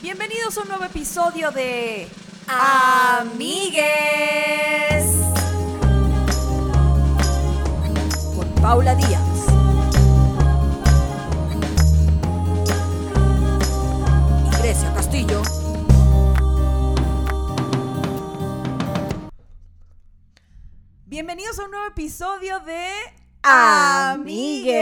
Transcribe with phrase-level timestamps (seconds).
[0.00, 2.06] Bienvenidos a un nuevo episodio de
[2.46, 3.56] Amigues
[8.36, 9.46] con Paula Díaz.
[14.46, 15.42] Y Grecia Castillo.
[21.06, 22.92] Bienvenidos a un nuevo episodio de
[23.42, 24.78] Amigues.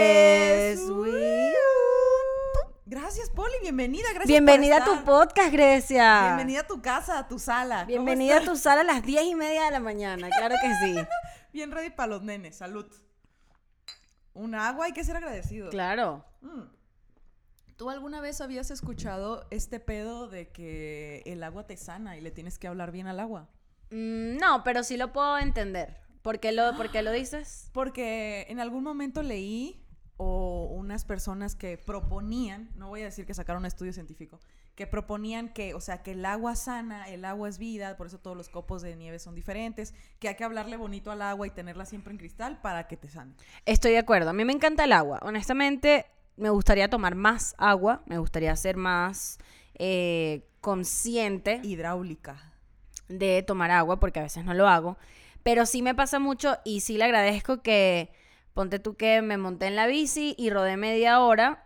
[2.89, 3.51] Gracias, Poli.
[3.61, 4.05] Bienvenida.
[4.13, 6.27] Gracias Bienvenida a tu podcast, Grecia.
[6.27, 7.79] Bienvenida a tu casa, a tu sala.
[7.79, 10.73] ¿Cómo Bienvenida a tu sala a las diez y media de la mañana, claro que
[10.85, 10.95] sí.
[11.53, 12.55] Bien ready para los nenes.
[12.55, 12.85] Salud.
[14.33, 15.69] Un agua, hay que ser agradecido.
[15.69, 16.23] Claro.
[16.39, 16.61] Mm.
[17.75, 22.31] ¿Tú alguna vez habías escuchado este pedo de que el agua te sana y le
[22.31, 23.49] tienes que hablar bien al agua?
[23.89, 25.97] Mm, no, pero sí lo puedo entender.
[26.21, 27.69] ¿Por qué lo, por qué lo dices?
[27.73, 29.85] Porque en algún momento leí
[30.17, 34.39] o unas personas que proponían, no voy a decir que sacaron un estudio científico,
[34.75, 38.19] que proponían que, o sea, que el agua sana, el agua es vida, por eso
[38.19, 41.51] todos los copos de nieve son diferentes, que hay que hablarle bonito al agua y
[41.51, 43.33] tenerla siempre en cristal para que te sane.
[43.65, 44.31] Estoy de acuerdo.
[44.31, 45.19] A mí me encanta el agua.
[45.21, 48.01] Honestamente, me gustaría tomar más agua.
[48.05, 49.39] Me gustaría ser más
[49.75, 52.53] eh, consciente Hidráulica.
[53.07, 54.97] de tomar agua, porque a veces no lo hago.
[55.43, 58.11] Pero sí me pasa mucho y sí le agradezco que,
[58.57, 61.63] ponte tú que me monté en la bici y rodé media hora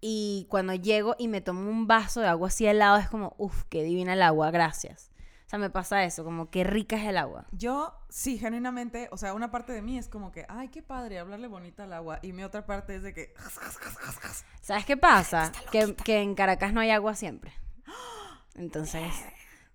[0.00, 3.64] y cuando llego y me tomo un vaso de agua así helado es como, uff,
[3.64, 5.10] qué divina el agua, gracias.
[5.46, 7.48] O sea, me pasa eso, como qué rica es el agua.
[7.50, 11.18] Yo, sí, genuinamente, o sea, una parte de mí es como que, ay, qué padre,
[11.18, 12.20] hablarle bonito al agua.
[12.22, 13.34] Y mi otra parte es de que,
[14.60, 15.50] ¿Sabes qué pasa?
[15.72, 17.52] Que, que en Caracas no hay agua siempre.
[18.54, 19.10] Entonces,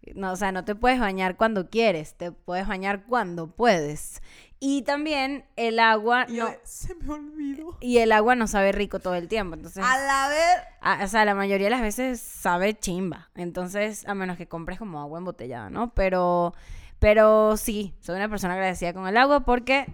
[0.15, 4.21] no, o sea, no te puedes bañar cuando quieres, te puedes bañar cuando puedes.
[4.65, 6.49] Y también el agua y no...
[6.63, 7.77] se me olvidó.
[7.81, 9.55] Y el agua no sabe rico todo el tiempo.
[9.55, 10.59] Entonces, A la ver.
[10.79, 13.29] a- o sea, la mayoría de las veces sabe chimba.
[13.35, 15.93] Entonces, a menos que compres como agua embotellada, ¿no?
[15.93, 16.53] Pero,
[16.99, 19.85] pero sí, soy una persona agradecida con el agua porque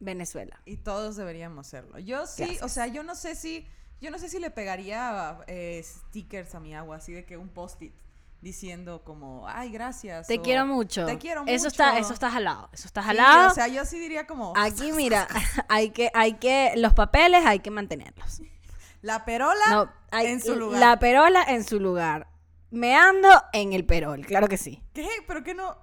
[0.00, 0.60] Venezuela.
[0.64, 1.98] Y todos deberíamos serlo.
[2.00, 3.64] Yo sí, o sea, yo no sé si,
[4.00, 7.48] yo no sé si le pegaría eh, stickers a mi agua, así de que un
[7.48, 7.94] post-it
[8.40, 10.26] diciendo como, ay, gracias.
[10.26, 11.06] Te o, quiero mucho.
[11.06, 11.68] Te quiero Eso mucho.
[11.68, 12.68] está, eso está jalado.
[12.72, 13.50] Eso está Sí, jalado.
[13.50, 15.28] o sea, yo sí diría como, Aquí, mira,
[15.68, 18.40] hay que, hay que, los papeles hay que mantenerlos.
[19.02, 20.80] la perola No, hay, en su lugar.
[20.80, 22.28] La perola en su lugar.
[22.70, 24.82] Me ando en el perol, claro que sí.
[24.94, 25.08] ¿Qué?
[25.26, 25.76] ¿Pero qué no?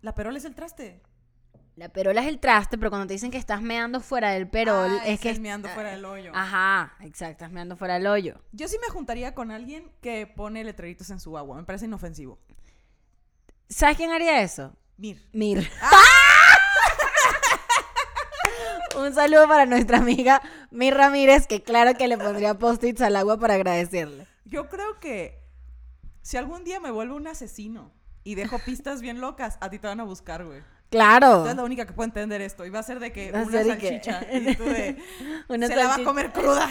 [0.00, 1.02] La perola es el traste.
[1.76, 4.96] La perola es el traste, pero cuando te dicen que estás meando fuera del perol,
[5.00, 6.30] Ah, es que el meando fuera del hoyo.
[6.32, 8.40] Ajá, exacto, estás meando fuera del hoyo.
[8.52, 11.56] Yo sí me juntaría con alguien que pone letreritos en su agua.
[11.56, 12.38] Me parece inofensivo.
[13.68, 14.76] ¿Sabes quién haría eso?
[14.96, 15.28] Mir.
[15.32, 15.68] Mir.
[18.96, 23.40] Un saludo para nuestra amiga Mir Ramírez, que claro que le pondría post-its al agua
[23.40, 24.28] para agradecerle.
[24.44, 25.42] Yo creo que
[26.22, 27.90] si algún día me vuelvo un asesino
[28.22, 30.62] y dejo pistas bien locas, a ti te van a buscar, güey.
[30.90, 31.38] Claro.
[31.40, 32.64] Tú eres la única que puede entender esto.
[32.64, 34.96] Y va a ser de que Va una que- salchicha y tú de...
[35.48, 36.04] Una se la va a salchicha.
[36.08, 36.70] comer cruda.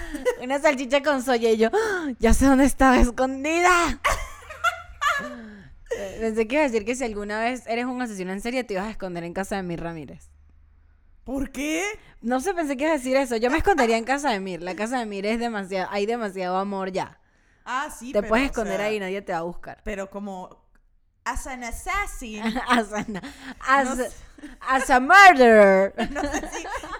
[0.42, 2.08] Una salchicha con soya y yo, ¡Ah!
[2.18, 3.70] ya sé dónde estaba escondida.
[5.92, 8.62] Eh, Pensé que iba a decir que si alguna vez eres un asesino en serie
[8.62, 10.30] te ibas a esconder en casa de Mir Ramírez.
[11.24, 11.82] ¿Por qué?
[12.22, 13.36] No sé, pensé que ibas a decir eso.
[13.36, 14.62] Yo me escondería en casa de Mir.
[14.62, 17.18] La casa de Mir es demasiado, hay demasiado amor ya.
[17.64, 19.80] Ah, sí, te pero, puedes o esconder sea, ahí y nadie te va a buscar.
[19.84, 20.59] Pero como...
[21.32, 22.42] As an assassin.
[22.68, 23.20] As, an-
[23.68, 24.04] as, No
[24.68, 25.92] as a murderer.
[26.10, 26.48] No sé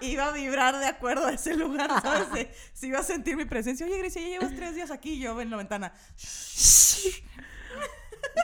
[0.01, 2.49] si iba a vibrar de acuerdo a ese lugar, ¿sabes?
[2.75, 3.87] Si iba a sentir mi presencia.
[3.87, 5.19] Oye, Grecia, ya llevas tres días aquí.
[5.19, 5.93] Yo en la ventana.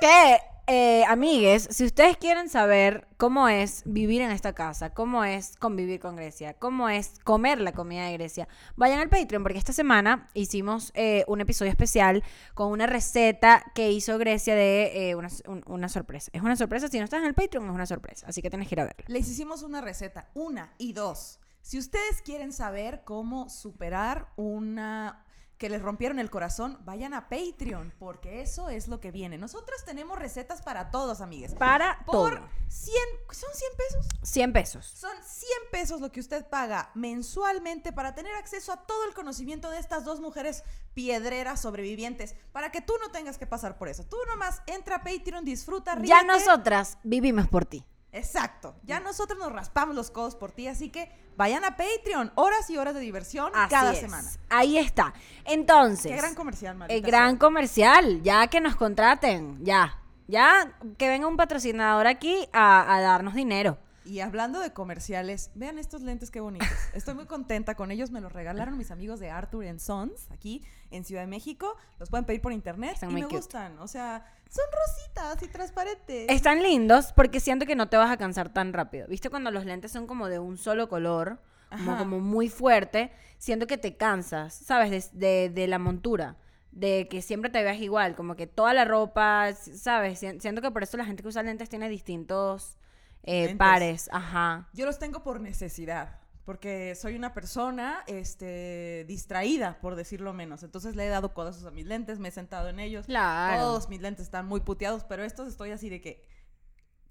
[0.00, 0.38] que,
[0.68, 6.00] eh, amigues, si ustedes quieren saber cómo es vivir en esta casa, cómo es convivir
[6.00, 10.28] con Grecia, cómo es comer la comida de Grecia, vayan al Patreon porque esta semana
[10.34, 15.62] hicimos eh, un episodio especial con una receta que hizo Grecia de eh, una, un-
[15.66, 16.30] una sorpresa.
[16.32, 18.68] Es una sorpresa, si no estás en el Patreon es una sorpresa, así que tienes
[18.68, 19.04] que ir a verla.
[19.06, 21.38] Les hicimos una receta, una y dos.
[21.62, 25.24] Si ustedes quieren saber cómo superar una
[25.58, 29.38] que les rompieron el corazón, vayan a Patreon, porque eso es lo que viene.
[29.38, 31.54] Nosotros tenemos recetas para todos, amigues.
[31.54, 32.48] Para Por todo.
[32.68, 32.94] 100,
[33.30, 34.06] ¿son 100 pesos?
[34.22, 34.86] 100 pesos.
[34.86, 39.70] Son 100 pesos lo que usted paga mensualmente para tener acceso a todo el conocimiento
[39.70, 40.62] de estas dos mujeres
[40.92, 44.04] piedreras sobrevivientes, para que tú no tengas que pasar por eso.
[44.04, 46.24] Tú nomás entra a Patreon, disfruta, Ya ríete.
[46.26, 47.84] nosotras vivimos por ti.
[48.16, 48.74] Exacto.
[48.84, 52.32] Ya nosotros nos raspamos los codos por ti, así que vayan a Patreon.
[52.34, 54.00] Horas y horas de diversión Así cada es.
[54.00, 54.28] semana.
[54.48, 55.12] Ahí está.
[55.44, 56.10] Entonces.
[56.12, 60.00] Qué gran comercial, Marita El gran comercial, ya que nos contraten, ya.
[60.28, 63.78] Ya que venga un patrocinador aquí a, a darnos dinero.
[64.06, 66.68] Y hablando de comerciales, vean estos lentes qué bonitos.
[66.94, 68.12] Estoy muy contenta con ellos.
[68.12, 71.76] Me los regalaron mis amigos de Arthur Sons aquí en Ciudad de México.
[71.98, 73.36] Los pueden pedir por internet Están y me cute.
[73.36, 73.78] gustan.
[73.80, 76.26] O sea, son rositas y transparentes.
[76.28, 79.06] Están lindos porque siento que no te vas a cansar tan rápido.
[79.08, 81.40] ¿Viste cuando los lentes son como de un solo color?
[81.70, 83.10] Como, como muy fuerte.
[83.38, 84.90] Siento que te cansas, ¿sabes?
[85.12, 86.36] De, de- de la montura.
[86.70, 88.14] De que siempre te veas igual.
[88.14, 90.20] Como que toda la ropa, ¿sabes?
[90.22, 92.78] Sien- Siento que por eso la gente que usa lentes tiene distintos
[93.24, 94.08] eh, pares.
[94.12, 94.68] Ajá.
[94.74, 96.20] Yo los tengo por necesidad.
[96.46, 100.62] Porque soy una persona este, distraída, por decirlo menos.
[100.62, 103.06] Entonces le he dado codazos a mis lentes, me he sentado en ellos.
[103.06, 103.60] Claro.
[103.60, 106.24] Todos mis lentes están muy puteados, pero estos estoy así de que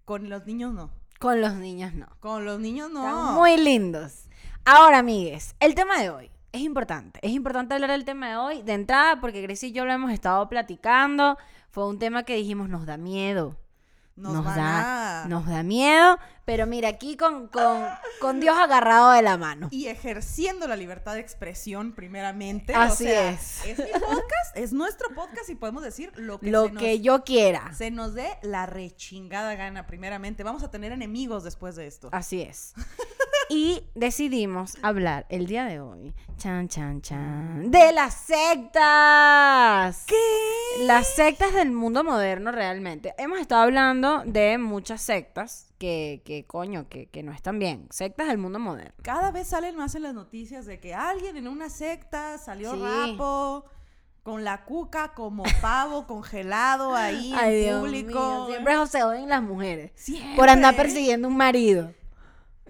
[0.06, 0.90] con los niños no.
[1.20, 2.08] Con los niños no.
[2.22, 3.06] Con los niños no.
[3.06, 4.30] Están muy lindos.
[4.64, 7.20] Ahora, amigues, el tema de hoy es importante.
[7.22, 10.12] Es importante hablar del tema de hoy de entrada porque Grecia y yo lo hemos
[10.14, 11.38] estado platicando.
[11.72, 13.58] Fue un tema que dijimos nos da miedo.
[14.16, 15.28] Nos, van da, a...
[15.28, 16.18] nos da miedo.
[16.46, 17.86] Pero mira, aquí con, con,
[18.22, 19.68] con Dios agarrado de la mano.
[19.72, 22.74] Y ejerciendo la libertad de expresión primeramente.
[22.76, 23.66] Así o sea, es.
[23.66, 27.02] Es mi podcast, es nuestro podcast y podemos decir lo que, Lo se, que nos,
[27.02, 27.74] yo quiera.
[27.74, 30.44] se nos dé la rechingada gana primeramente.
[30.44, 32.10] Vamos a tener enemigos después de esto.
[32.12, 32.74] Así es.
[33.50, 40.04] Y decidimos hablar el día de hoy, chan, chan, chan, de las sectas.
[40.08, 40.16] ¿Qué?
[40.86, 43.14] Las sectas del mundo moderno realmente.
[43.20, 47.88] Hemos estado hablando de muchas sectas que, que coño, que, que no están bien.
[47.92, 48.94] Sectas del mundo moderno.
[49.04, 52.80] Cada vez salen más en las noticias de que alguien en una secta salió Sí.
[52.82, 53.66] rapo
[54.24, 58.48] con la cuca como pavo congelado ahí Ay, en público.
[58.50, 59.92] siempre se odian las mujeres.
[59.94, 60.36] Siempre.
[60.36, 61.94] Por andar persiguiendo un marido.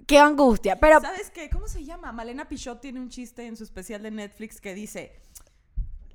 [0.06, 0.76] Qué angustia.
[0.80, 1.50] Pero ¿Sabes qué?
[1.50, 2.12] ¿Cómo se llama?
[2.12, 5.20] Malena Pichot tiene un chiste en su especial de Netflix que dice,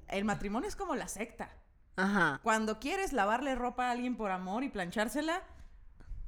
[0.08, 1.50] el matrimonio es como la secta.
[1.96, 2.40] Ajá.
[2.42, 5.42] Cuando quieres lavarle ropa a alguien por amor y planchársela,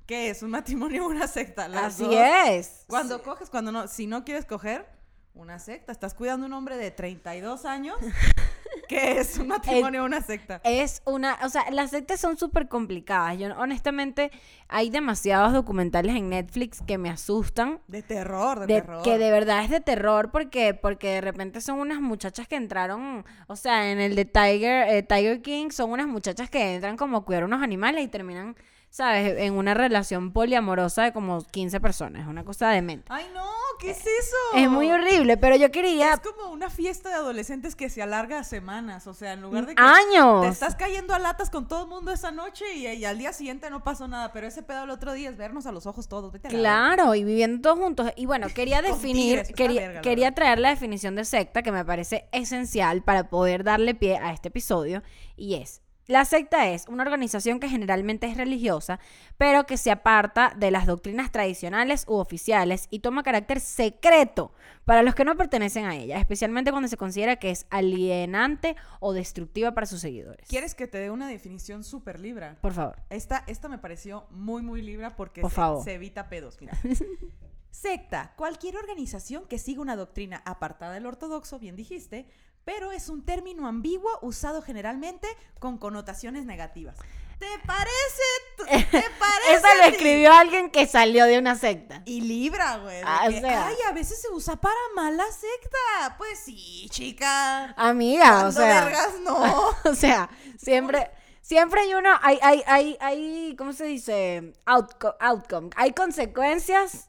[0.07, 0.43] ¿qué es?
[0.43, 1.69] ¿Un matrimonio o una secta?
[1.69, 2.15] Las Así dos.
[2.47, 2.85] es.
[2.89, 4.87] Cuando coges, cuando no, si no quieres coger,
[5.35, 5.93] una secta.
[5.93, 7.97] Estás cuidando a un hombre de 32 años.
[8.93, 10.61] ¿Qué es un matrimonio o una secta?
[10.65, 13.39] Es una, o sea, las sectas son súper complicadas.
[13.39, 14.31] Yo honestamente
[14.69, 17.81] hay demasiados documentales en Netflix que me asustan.
[17.89, 19.03] De terror, de, de- terror.
[19.03, 23.25] que de verdad es de terror porque porque de repente son unas muchachas que entraron,
[23.47, 27.17] o sea, en el de Tiger eh, Tiger King son unas muchachas que entran como
[27.19, 28.57] a cuidar unos animales y terminan,
[28.93, 33.07] sabes, en una relación poliamorosa de como 15 personas, una cosa demente.
[33.09, 33.43] Ay, no,
[33.81, 34.37] ¿qué es eso?
[34.55, 38.39] Es muy horrible, pero yo quería Es como una fiesta de adolescentes que se alarga
[38.39, 39.07] a semanas.
[39.07, 40.43] O sea, en lugar de que años.
[40.43, 43.33] te estás cayendo a latas con todo el mundo esa noche y, y al día
[43.33, 44.31] siguiente no pasó nada.
[44.33, 46.31] Pero ese pedo el otro día es vernos a los ojos todos.
[46.31, 46.51] Vete a.
[46.51, 48.13] Claro, y viviendo todos juntos.
[48.17, 50.37] Y bueno, quería definir, tigres, quería, verga, quería verdad.
[50.37, 54.49] traer la definición de secta que me parece esencial para poder darle pie a este
[54.49, 55.03] episodio.
[55.35, 58.99] Y es, la secta es una organización que generalmente es religiosa,
[59.39, 64.53] pero que se aparta de las doctrinas tradicionales u oficiales y toma carácter secreto
[64.85, 69.13] para los que no pertenecen a ella, especialmente cuando se considera que es alienante o
[69.13, 70.49] destructiva para sus seguidores.
[70.49, 72.57] ¿Quieres que te dé una definición súper libra?
[72.61, 73.01] Por favor.
[73.09, 75.85] Esta, esta me pareció muy, muy libra porque Por se, favor.
[75.85, 76.59] se evita pedos.
[76.61, 76.77] Mira.
[77.71, 82.27] Secta, cualquier organización que siga una doctrina apartada del ortodoxo, bien dijiste,
[82.65, 85.29] pero es un término ambiguo usado generalmente
[85.59, 86.97] con connotaciones negativas.
[87.39, 88.87] ¿Te parece?
[88.91, 89.55] ¿Te parece?
[89.55, 92.03] Eso lo escribió alguien que salió de una secta.
[92.05, 93.01] Y libra, güey.
[93.05, 93.67] Ah, o sea.
[93.67, 96.17] Ay, a veces se usa para mala secta.
[96.19, 97.73] Pues sí, chica.
[97.77, 98.85] Amiga, o sea.
[98.85, 99.71] vergas no.
[99.91, 101.11] O sea, siempre,
[101.41, 104.53] siempre hay uno, hay, hay, hay, hay, ¿cómo se dice?
[104.65, 105.71] Outco- outcome.
[105.75, 107.09] Hay consecuencias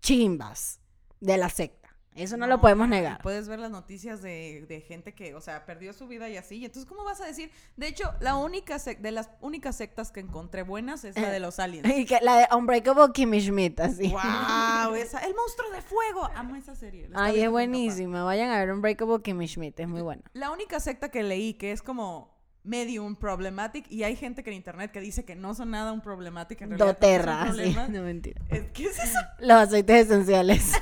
[0.00, 0.80] chimbas
[1.20, 1.83] de la secta.
[2.14, 3.20] Eso no, lo podemos negar.
[3.22, 6.56] Puedes ver las noticias de, de gente que, o sea, perdió su vida y así.
[6.58, 7.50] Y entonces, ¿cómo vas a decir?
[7.76, 11.40] De hecho, la única sec- de las únicas sectas que encontré buenas es la de
[11.40, 11.88] los aliens.
[11.96, 14.08] Y que la de Unbreakable Kimmy Schmidt, así.
[14.12, 14.94] ¡Wow!
[14.96, 16.30] Esa, el monstruo de fuego.
[16.36, 17.08] Amo esa serie.
[17.14, 17.50] Ay, es papá.
[17.50, 18.22] buenísima.
[18.24, 20.22] Vayan a ver Unbreakable Kimmy Schmidt, es muy buena.
[20.34, 24.56] La única secta que leí que es como medium problematic y hay gente que en
[24.56, 27.76] internet que dice que no son nada un problematic en realidad Doterra, no sí.
[27.90, 28.40] No, mentira.
[28.72, 29.18] ¿Qué es eso?
[29.40, 30.72] Los aceites esenciales.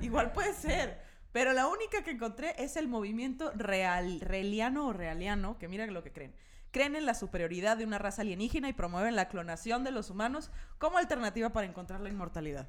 [0.00, 1.00] Igual puede ser.
[1.32, 6.02] Pero la única que encontré es el movimiento real, reliano o realiano, que mira lo
[6.02, 6.34] que creen.
[6.72, 10.50] Creen en la superioridad de una raza alienígena y promueven la clonación de los humanos
[10.78, 12.68] como alternativa para encontrar la inmortalidad.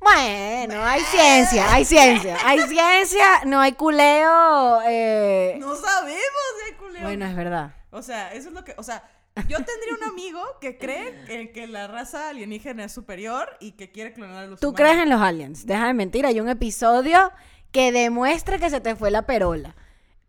[0.00, 2.36] Bueno, hay ciencia, hay ciencia.
[2.44, 4.80] Hay ciencia, no hay culeo.
[4.86, 6.20] eh, No sabemos
[6.68, 7.02] de culeo.
[7.02, 7.74] Bueno, es verdad.
[7.90, 8.74] O sea, eso es lo que.
[8.78, 9.02] O sea,
[9.48, 13.90] yo tendría un amigo que cree que, que la raza alienígena es superior y que
[13.90, 14.88] quiere clonar a los ¿Tú humanos.
[14.90, 15.66] crees en los aliens?
[15.66, 17.30] Deja de mentir, hay un episodio
[17.72, 19.76] que demuestra que se te fue la perola.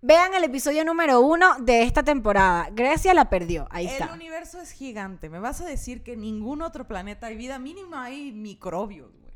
[0.03, 2.69] Vean el episodio número uno de esta temporada.
[2.71, 3.67] Grecia la perdió.
[3.69, 4.13] Ahí El está.
[4.13, 5.29] universo es gigante.
[5.29, 7.59] Me vas a decir que en ningún otro planeta hay vida.
[7.59, 9.31] Mínimo hay microbios, güey.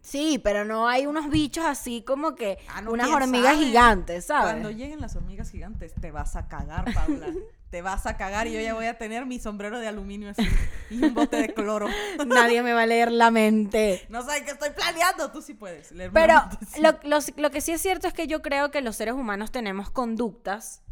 [0.00, 3.66] Sí, pero no hay unos bichos así como que Ah, no, unas ¿quién hormigas sabe?
[3.66, 4.52] gigantes, ¿sabes?
[4.52, 7.26] Cuando lleguen las hormigas gigantes, te vas a cagar, Paula.
[7.70, 10.42] te vas a cagar y yo ya voy a tener mi sombrero de aluminio así
[10.90, 11.86] y un bote de cloro.
[12.26, 14.04] Nadie me va a leer la mente.
[14.08, 15.30] No sabes qué estoy planeando.
[15.30, 15.92] Tú sí puedes.
[15.92, 16.34] leerme Pero
[16.80, 19.52] lo, lo- lo que sí es cierto es que yo creo que los seres humanos
[19.52, 20.82] tenemos conductas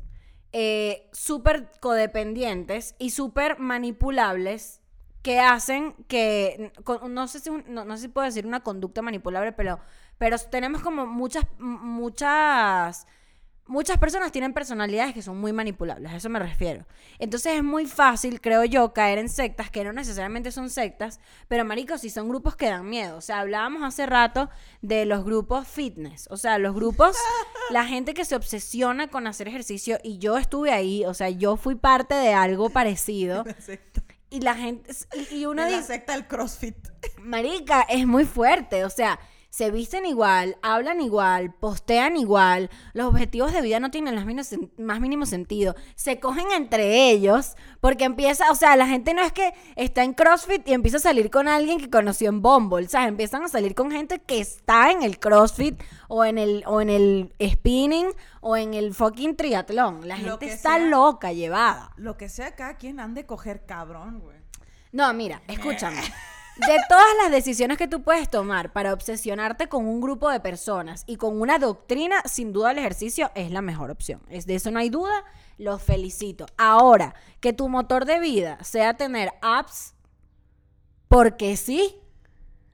[0.52, 4.80] eh, súper codependientes y súper manipulables
[5.22, 6.72] que hacen que,
[7.08, 9.80] no sé si, no, no sé si puedo decir una conducta manipulable, pero,
[10.16, 13.06] pero tenemos como muchas, muchas,
[13.68, 16.86] muchas personas tienen personalidades que son muy manipulables, a eso me refiero.
[17.18, 21.64] Entonces es muy fácil, creo yo, caer en sectas que no necesariamente son sectas, pero
[21.64, 23.16] maricos, sí son grupos que dan miedo.
[23.16, 24.50] O sea, hablábamos hace rato
[24.82, 27.16] de los grupos fitness, o sea, los grupos,
[27.70, 31.56] la gente que se obsesiona con hacer ejercicio y yo estuve ahí, o sea, yo
[31.56, 33.44] fui parte de algo parecido
[34.30, 34.90] y la gente,
[35.30, 36.76] y, la dice, secta del CrossFit.
[37.18, 38.84] Marica, es muy fuerte.
[38.84, 39.18] O sea,
[39.50, 42.70] se visten igual, hablan igual, postean igual.
[42.92, 44.24] Los objetivos de vida no tienen los
[44.76, 45.74] más mínimo sentido.
[45.94, 50.12] Se cogen entre ellos porque empieza, o sea, la gente no es que está en
[50.12, 52.86] CrossFit y empieza a salir con alguien que conoció en Bumble.
[52.86, 56.62] O sea, empiezan a salir con gente que está en el CrossFit o en el,
[56.66, 58.08] o en el spinning
[58.40, 60.06] o en el fucking triatlón.
[60.06, 60.86] La gente está sea.
[60.86, 61.92] loca, llevada.
[61.96, 64.36] Lo que sea, cada quien han de coger cabrón, güey.
[64.92, 66.02] No, mira, escúchame.
[66.66, 71.04] De todas las decisiones que tú puedes tomar para obsesionarte con un grupo de personas
[71.06, 74.20] y con una doctrina, sin duda el ejercicio es la mejor opción.
[74.28, 75.24] Es de eso no hay duda.
[75.56, 76.46] Los felicito.
[76.56, 79.94] Ahora, que tu motor de vida sea tener apps,
[81.08, 81.96] porque sí,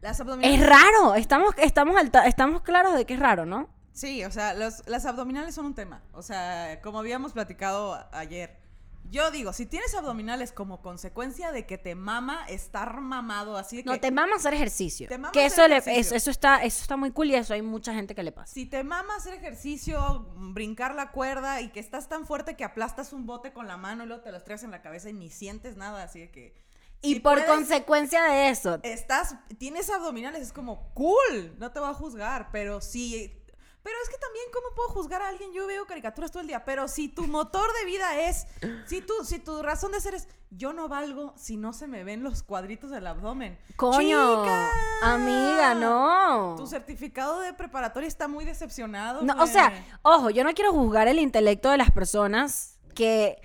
[0.01, 0.61] Las abdominales.
[0.61, 1.15] es raro.
[1.15, 3.69] Estamos, estamos, alta- estamos claros de que es raro, ¿no?
[3.93, 6.03] Sí, o sea, los- las abdominales son un tema.
[6.13, 8.64] O sea, como habíamos platicado ayer.
[9.11, 13.83] Yo digo, si tienes abdominales como consecuencia de que te mama estar mamado así de
[13.85, 13.91] que...
[13.91, 15.09] No, te mama hacer ejercicio.
[15.09, 16.01] Te mama que hacer eso, le- ejercicio.
[16.01, 18.53] eso, eso está, eso está muy cool y eso hay mucha gente que le pasa.
[18.53, 23.13] Si te mama hacer ejercicio, brincar la cuerda y que estás tan fuerte que aplastas
[23.13, 25.31] un bote con la mano y luego te los traes en la cabeza y ni
[25.31, 26.65] sientes nada, así de que...
[27.03, 31.79] Y si por puedes, consecuencia de eso, Estás, tienes abdominales, es como, cool, no te
[31.79, 33.41] va a juzgar, pero sí...
[33.85, 35.53] Pero es que también, ¿cómo puedo juzgar a alguien?
[35.53, 38.47] Yo veo caricaturas todo el día, pero si tu motor de vida es,
[38.87, 42.03] si tu, si tu razón de ser es, yo no valgo si no se me
[42.03, 43.59] ven los cuadritos del abdomen.
[43.77, 44.71] Coño, ¡Chica!
[45.03, 46.55] amiga, no.
[46.57, 49.21] Tu certificado de preparatoria está muy decepcionado.
[49.21, 53.37] No, o sea, ojo, yo no quiero juzgar el intelecto de las personas que,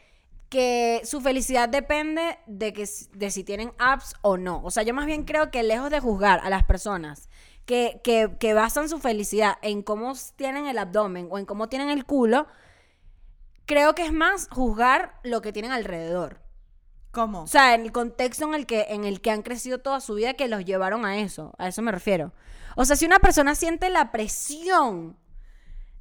[0.47, 4.61] que su felicidad depende de, que, de si tienen apps o no.
[4.63, 7.27] O sea, yo más bien creo que lejos de juzgar a las personas
[7.69, 11.89] que, que, que basan su felicidad en cómo tienen el abdomen o en cómo tienen
[11.91, 12.47] el culo,
[13.67, 16.41] creo que es más juzgar lo que tienen alrededor.
[17.11, 17.43] ¿Cómo?
[17.43, 20.15] O sea, en el contexto en el que, en el que han crecido toda su
[20.15, 21.53] vida que los llevaron a eso.
[21.59, 22.33] A eso me refiero.
[22.75, 25.15] O sea, si una persona siente la presión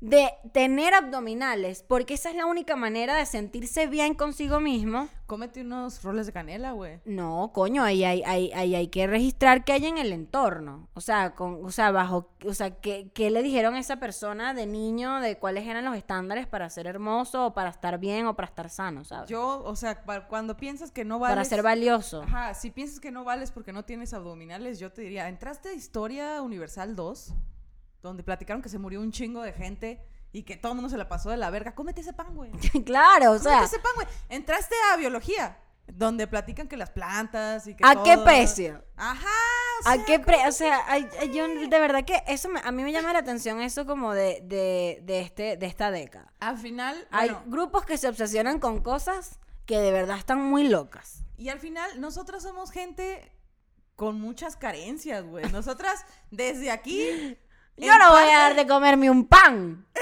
[0.01, 5.61] de tener abdominales, porque esa es la única manera de sentirse bien consigo mismo, Cómete
[5.61, 7.01] unos roles de canela, güey.
[7.05, 10.89] no, coño, ahí hay, ahí, ahí hay que registrar qué hay en el entorno.
[10.95, 14.55] O sea, con, o sea, bajo, o sea, ¿qué, qué le dijeron a esa persona
[14.55, 18.37] de niño de cuáles eran los estándares para ser hermoso o para estar bien o
[18.37, 19.29] para estar sano, ¿sabes?
[19.29, 21.37] Yo, o sea, cuando piensas que no vales...
[21.37, 22.23] para ser valioso.
[22.23, 25.73] Ajá, si piensas que no vales porque no tienes abdominales, yo te diría, ¿entraste a
[25.75, 27.35] Historia Universal 2?
[28.03, 30.01] Donde platicaron que se murió un chingo de gente
[30.33, 31.75] y que todo el mundo se la pasó de la verga.
[31.75, 32.51] Cómete ese pan, güey.
[32.85, 34.07] claro, o sea, Cómete ese pan, güey.
[34.29, 38.85] Entraste a Biología, donde platican que las plantas y que ¿a qué todo- precio?
[38.97, 39.27] Ajá,
[39.85, 40.81] o ¿A sea, qué pre o sea,
[41.33, 44.41] yo de verdad que eso me- a mí me llama la atención eso como de,
[44.45, 46.33] de, de este, de esta década.
[46.41, 50.69] al final, Hay bueno, grupos que se obsesionan con cosas que de verdad están muy
[50.69, 51.25] locas.
[51.37, 53.33] y al final nosotras somos gente
[53.97, 55.51] con muchas carencias, güey.
[55.53, 57.37] Nosotras desde aquí...
[57.79, 59.87] Yo no voy a dar de comerme un pan.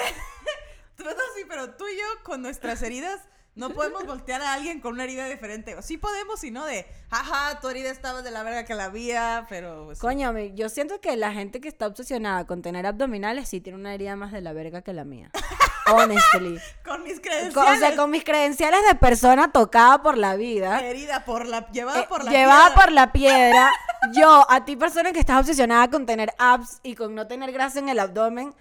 [0.98, 3.20] No, sí, pero tú y yo con nuestras heridas
[3.56, 5.74] no podemos voltear a alguien con una herida diferente.
[5.82, 9.46] Sí podemos, y no de, jaja, tu herida estaba de la verga que la había,
[9.48, 9.86] pero...
[9.86, 10.02] pues, sí.
[10.02, 13.94] Coño, yo siento que la gente que está obsesionada con tener abdominales sí tiene una
[13.94, 15.30] herida más de la verga que la mía.
[15.92, 16.58] Honestly.
[16.84, 17.76] Con mis credenciales.
[17.76, 20.80] o sea, con mis credenciales de persona tocada por la vida.
[20.80, 21.66] Herida por la...
[21.70, 22.82] Llevada Eh, por la llevada piedra.
[22.82, 23.70] por la piedra.
[24.12, 27.78] Yo, a ti persona que estás obsesionada con tener abs y con no tener grasa
[27.78, 28.52] en el abdomen,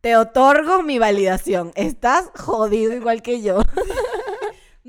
[0.00, 1.72] te otorgo mi validación.
[1.74, 3.62] Estás jodido igual que yo.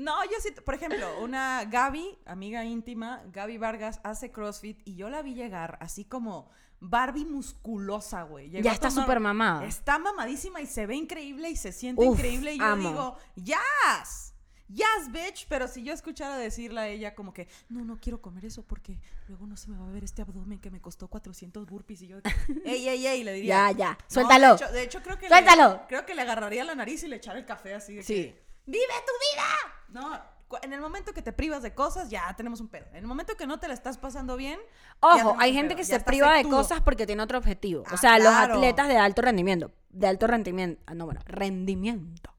[0.06, 5.10] No, yo sí, por ejemplo, una Gaby, amiga íntima, Gaby Vargas, hace CrossFit y yo
[5.10, 6.48] la vi llegar así como
[6.78, 8.48] Barbie musculosa, güey.
[8.50, 9.64] Llegó Ya está súper mamada.
[9.66, 12.54] Está mamadísima y se ve increíble y se siente Uf, increíble.
[12.54, 12.88] Y yo amo.
[12.88, 14.32] digo, yes,
[14.68, 15.46] yes, bitch.
[15.48, 19.00] Pero si yo escuchara decirle a ella como que, no, no quiero comer eso porque
[19.26, 22.02] luego no se me va a ver este abdomen que me costó 400 burpees.
[22.02, 22.18] Y yo,
[22.64, 23.72] ey, ey, ey, le diría.
[23.72, 23.90] Ya, ya.
[23.90, 24.48] "No, Suéltalo.
[24.50, 25.72] de, hecho, de hecho, creo que Suéltalo.
[25.80, 28.14] Le, creo que le agarraría la nariz y le echara el café así de Sí.
[28.26, 29.75] que, ¡Vive tu vida!
[29.88, 30.18] No,
[30.62, 32.86] en el momento que te privas de cosas, ya tenemos un pedo.
[32.90, 34.58] En el momento que no te la estás pasando bien.
[35.00, 37.82] Ojo, hay gente pedo, que ya se priva de cosas porque tiene otro objetivo.
[37.82, 42.30] o Ah, sea, los atletas de alto rendimiento, de alto rendimiento, ah, no, bueno, rendimiento.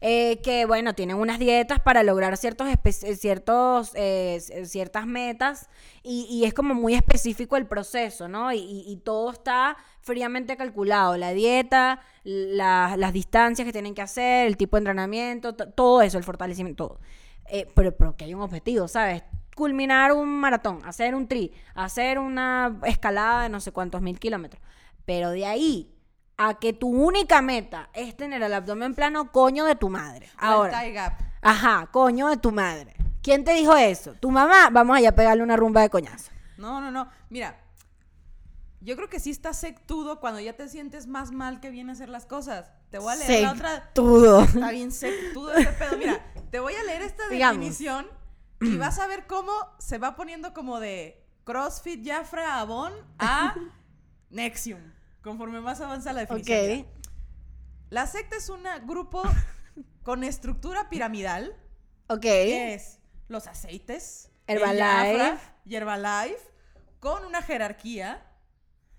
[0.00, 5.68] Eh, que bueno, tienen unas dietas para lograr ciertos, eh, ciertos eh, ciertas metas
[6.02, 8.52] y, y es como muy específico el proceso, ¿no?
[8.52, 14.46] Y, y- todo está fríamente calculado, la dieta, la- las distancias que tienen que hacer,
[14.46, 17.00] el tipo de entrenamiento, todo eso, el fortalecimiento, todo.
[17.50, 19.22] Eh, pero, pero que hay un objetivo, ¿sabes?
[19.56, 24.62] Culminar un maratón, hacer un tri, hacer una escalada de no sé cuántos mil kilómetros.
[25.04, 25.90] Pero de ahí
[26.38, 30.30] a que tu única meta es tener el abdomen plano, coño de tu madre.
[30.38, 31.20] Ahora, gap.
[31.42, 32.94] ajá, coño de tu madre.
[33.22, 34.14] ¿Quién te dijo eso?
[34.14, 34.70] ¿Tu mamá?
[34.70, 36.30] Vamos allá a pegarle una rumba de coñazo.
[36.56, 37.08] No, no, no.
[37.28, 37.60] Mira,
[38.80, 41.94] yo creo que sí estás sectudo cuando ya te sientes más mal que viene a
[41.94, 42.70] hacer las cosas.
[42.90, 43.90] Te voy a leer la otra.
[43.92, 44.42] Todo.
[44.42, 45.98] Está bien sectudo ese pedo.
[45.98, 48.06] Mira, te voy a leer esta definición
[48.60, 53.56] y vas a ver cómo se va poniendo como de CrossFit Jafra Avon a
[54.30, 54.97] Nexium.
[55.22, 56.86] Conforme más avanza la definición.
[57.90, 59.22] La secta es un grupo
[60.02, 61.54] con estructura piramidal.
[62.08, 62.20] Ok.
[62.22, 62.98] que es
[63.28, 64.82] los aceites, el Herbalife.
[65.18, 66.40] Jafra y Herbalife,
[67.00, 68.24] con una jerarquía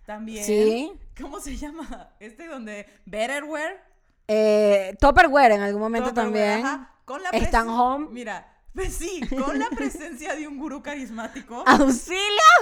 [0.05, 0.43] también.
[0.45, 0.91] Sí.
[1.19, 2.13] ¿Cómo se llama?
[2.19, 3.81] Este donde Betterware.
[4.27, 6.63] Eh, Tupperware en algún momento también.
[6.63, 8.07] ajá, con la presen- Home.
[8.11, 11.63] Mira, pues sí, con la presencia de un gurú carismático.
[11.65, 12.19] ¡Auxilio!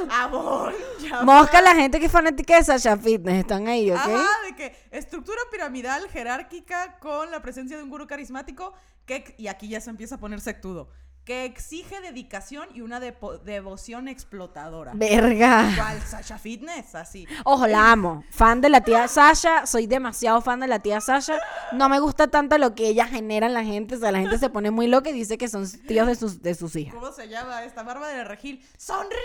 [0.10, 1.24] Jafra.
[1.24, 3.40] Mosca la gente que es fanática de Sasha Fitness.
[3.40, 3.98] Están ahí, ¿ok?
[3.98, 8.74] Ajá, de que estructura piramidal jerárquica con la presencia de un gurú carismático
[9.06, 10.90] que, y aquí ya se empieza a poner sectudo,
[11.28, 14.94] que exige dedicación y una depo- devoción explotadora.
[14.96, 15.70] Verga.
[15.74, 17.28] Igual Sasha Fitness, así.
[17.44, 18.24] Ojo, la amo.
[18.32, 19.66] Fan de la tía Sasha.
[19.66, 21.38] Soy demasiado fan de la tía Sasha.
[21.74, 23.96] No me gusta tanto lo que ella genera en la gente.
[23.96, 26.42] O sea, la gente se pone muy loca y dice que son tíos de sus,
[26.42, 26.96] de sus hijas.
[26.96, 28.66] ¿Cómo se llama esta barba de Regil?
[28.78, 29.20] ¡Sonríe!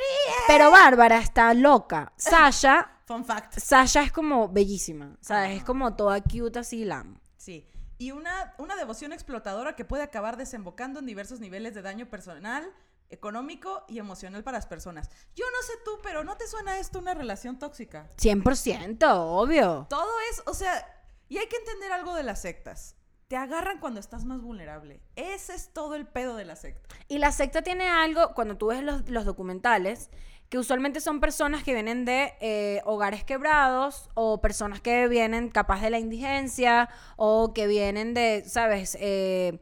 [0.49, 2.13] Pero Bárbara está loca.
[2.17, 3.61] Sasha, Fun fact.
[3.61, 5.17] Sasha es como bellísima.
[5.21, 5.59] ¿Sabes?
[5.59, 7.21] Es como toda cute así, la amo.
[7.37, 7.65] Sí.
[8.03, 12.69] Y una, una devoción explotadora que puede acabar desembocando en diversos niveles de daño personal,
[13.11, 15.09] económico y emocional para las personas.
[15.37, 18.11] Yo no sé tú, pero ¿no te suena esto una relación tóxica?
[18.17, 19.87] 100%, obvio.
[19.89, 20.85] Todo es, o sea,
[21.29, 22.97] y hay que entender algo de las sectas.
[23.29, 25.01] Te agarran cuando estás más vulnerable.
[25.15, 26.97] Ese es todo el pedo de la secta.
[27.07, 30.11] Y la secta tiene algo, cuando tú ves los, los documentales,
[30.53, 35.81] que usualmente son personas que vienen de eh, hogares quebrados o personas que vienen capaz
[35.81, 38.99] de la indigencia o que vienen de, ¿sabes?
[39.01, 39.61] Eh,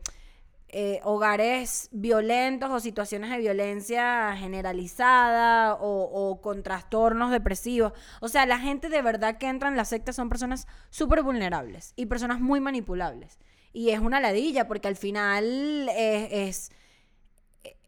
[0.70, 7.92] eh, hogares violentos o situaciones de violencia generalizada o, con trastornos depresivos.
[8.20, 11.92] O sea, la gente de verdad que entra en la secta son personas súper vulnerables
[11.94, 13.38] y personas muy manipulables.
[13.72, 16.72] Y es una ladilla porque al final es,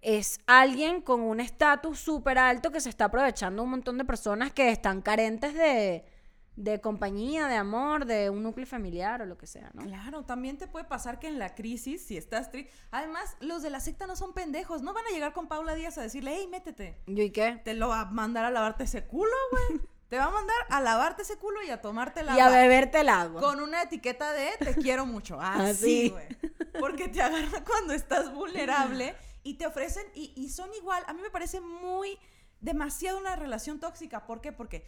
[0.02, 4.52] es alguien con un estatus súper alto que se está aprovechando un montón de personas
[4.52, 6.04] que están carentes de,
[6.56, 9.84] de compañía, de amor, de un núcleo familiar o lo que sea, ¿no?
[9.84, 12.72] Claro, también te puede pasar que en la crisis, si estás triste.
[12.90, 14.82] Además, los de la secta no son pendejos.
[14.82, 16.98] No van a llegar con Paula Díaz a decirle, hey, métete.
[17.06, 17.60] ¿Yo y qué?
[17.64, 19.80] Te lo va a mandar a lavarte ese culo, güey.
[20.08, 23.00] te va a mandar a lavarte ese culo y a tomarte la Y a beberte
[23.00, 23.40] el agua.
[23.40, 25.40] Con una etiqueta de te quiero mucho.
[25.40, 25.70] Así.
[25.70, 26.26] Así, güey.
[26.80, 31.02] Porque te agarran cuando estás vulnerable y te ofrecen, y, y son igual.
[31.06, 32.18] A mí me parece muy,
[32.60, 34.26] demasiado una relación tóxica.
[34.26, 34.52] ¿Por qué?
[34.52, 34.84] Porque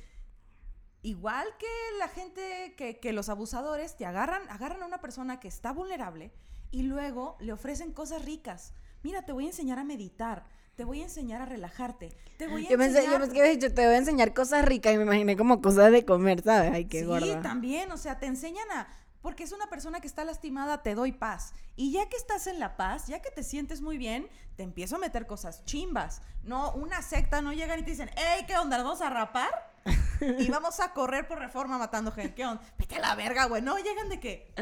[1.02, 1.66] igual que
[1.98, 6.32] la gente, que, que los abusadores te agarran, agarran a una persona que está vulnerable
[6.70, 8.72] y luego le ofrecen cosas ricas.
[9.02, 10.46] Mira, te voy a enseñar a meditar.
[10.76, 12.16] Te voy a enseñar a relajarte.
[12.36, 13.20] Te voy a Yo pensé, yo enseñar...
[13.20, 15.92] pensé que habías dicho, te voy a enseñar cosas ricas y me imaginé como cosas
[15.92, 16.72] de comer, ¿sabes?
[16.72, 17.40] Ay, qué sí, gorda.
[17.42, 18.88] también, o sea, te enseñan a...
[19.24, 21.54] Porque es una persona que está lastimada, te doy paz.
[21.76, 24.96] Y ya que estás en la paz, ya que te sientes muy bien, te empiezo
[24.96, 26.20] a meter cosas chimbas.
[26.42, 28.76] No, una secta no llegan y te dicen, hey, ¿qué onda?
[28.76, 29.72] ¿Nos vamos a rapar?
[30.38, 32.34] y vamos a correr por reforma matando gente.
[32.34, 32.62] ¿Qué onda?
[32.76, 33.62] Vete a la verga, güey.
[33.62, 34.52] No, llegan de que...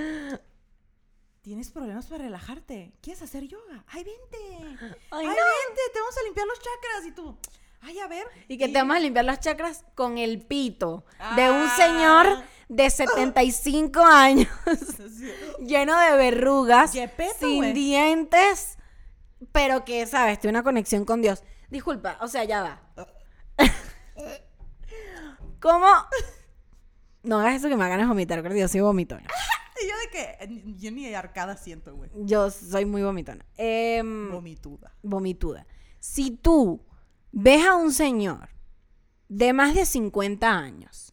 [1.40, 2.92] Tienes problemas para relajarte.
[3.02, 3.84] ¿Quieres hacer yoga?
[3.88, 4.38] ¡Ay, vente!
[4.78, 5.32] ¡Ay, Ay, no.
[5.32, 5.80] vente!
[5.92, 7.04] Te vamos a limpiar los chakras.
[7.06, 7.36] Y tú,
[7.80, 8.28] ¡ay, a ver!
[8.46, 11.74] Y que te vamos a limpiar las chakras con el pito de un Ah.
[11.76, 14.48] señor de 75 años,
[15.60, 18.78] lleno de verrugas, Yepeto, sin dientes,
[19.52, 20.40] pero que, ¿sabes?
[20.40, 21.44] Tiene una conexión con Dios.
[21.68, 22.82] Disculpa, o sea, ya va.
[25.60, 25.86] ¿Cómo?
[27.22, 29.26] No hagas eso que me hagan vomitar, porque yo soy vomitona.
[29.82, 32.10] Y yo de que yo ni arcada siento, güey.
[32.14, 33.44] Yo soy muy vomitona.
[33.56, 34.94] Em, Vomituda.
[35.02, 35.66] vomituda.
[35.98, 36.84] Si tú
[37.32, 38.50] ves a un señor
[39.28, 41.11] de más de 50 años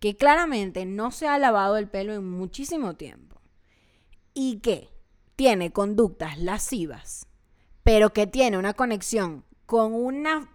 [0.00, 3.40] que claramente no se ha lavado el pelo en muchísimo tiempo
[4.34, 4.88] y que
[5.36, 7.26] tiene conductas lascivas,
[7.84, 10.50] pero que tiene una conexión con una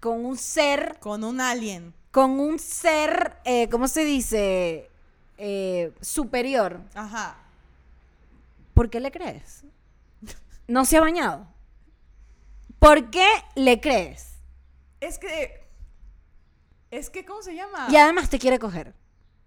[0.00, 1.94] con un ser Con un alien.
[2.10, 4.90] con un ser eh, ¿cómo se dice?
[5.38, 6.80] Eh, superior.
[6.94, 7.36] Ajá.
[8.74, 9.64] ¿Por qué le crees?
[10.66, 11.46] No se ha bañado.
[12.78, 14.34] ¿Por qué le crees?
[15.00, 15.57] Es que.
[16.90, 17.88] Es que, ¿cómo se llama?
[17.90, 18.94] Y además te quiere coger.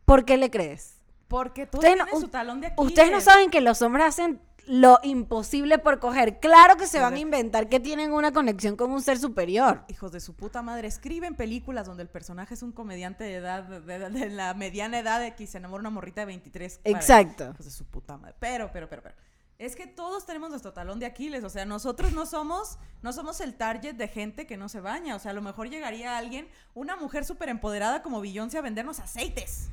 [0.06, 0.98] ¿Por qué le crees?
[1.28, 2.74] Porque todo Ustedes tiene no- su talón de.
[2.78, 6.40] Ustedes no saben que los hombres hacen lo imposible por coger.
[6.40, 9.84] Claro que se van a inventar que tienen una conexión con un ser superior.
[9.88, 13.64] Hijos de su puta madre, escriben películas donde el personaje es un comediante de edad,
[13.64, 16.82] de, de- de la mediana edad de que se enamora una morrita de 23.
[16.84, 17.52] Vale, Exacto.
[17.54, 18.36] Hijos de su puta madre.
[18.40, 19.16] Pero, pero, pero, pero.
[19.62, 21.44] Es que todos tenemos nuestro talón de Aquiles.
[21.44, 25.16] O sea, nosotros no somos, no somos el target de gente que no se baña.
[25.16, 29.00] O sea, a lo mejor llegaría alguien, una mujer súper empoderada como Beyoncé a vendernos
[29.00, 29.70] aceites.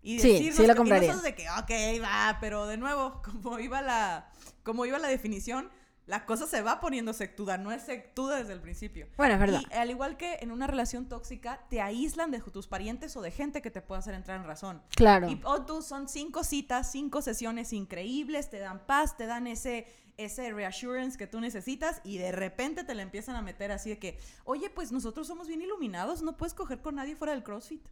[0.00, 1.14] Y Sí, decirnos sí lo compraría.
[1.16, 4.30] de que, ok, va, pero de nuevo, como iba la,
[4.62, 5.68] como iba la definición,
[6.08, 9.08] la cosa se va poniendo sectuda, no es sectuda desde el principio.
[9.18, 9.60] Bueno, es verdad.
[9.70, 13.30] Y al igual que en una relación tóxica, te aíslan de tus parientes o de
[13.30, 14.82] gente que te pueda hacer entrar en razón.
[14.96, 15.28] Claro.
[15.28, 19.86] Y o tú son cinco citas, cinco sesiones increíbles, te dan paz, te dan ese,
[20.16, 23.98] ese reassurance que tú necesitas y de repente te le empiezan a meter así de
[23.98, 27.86] que, oye, pues nosotros somos bien iluminados, no puedes coger con nadie fuera del CrossFit.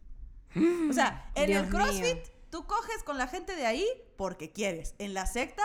[0.89, 2.23] O sea, en Dios el CrossFit mío.
[2.49, 3.85] tú coges con la gente de ahí
[4.17, 4.95] porque quieres.
[4.97, 5.61] En la secta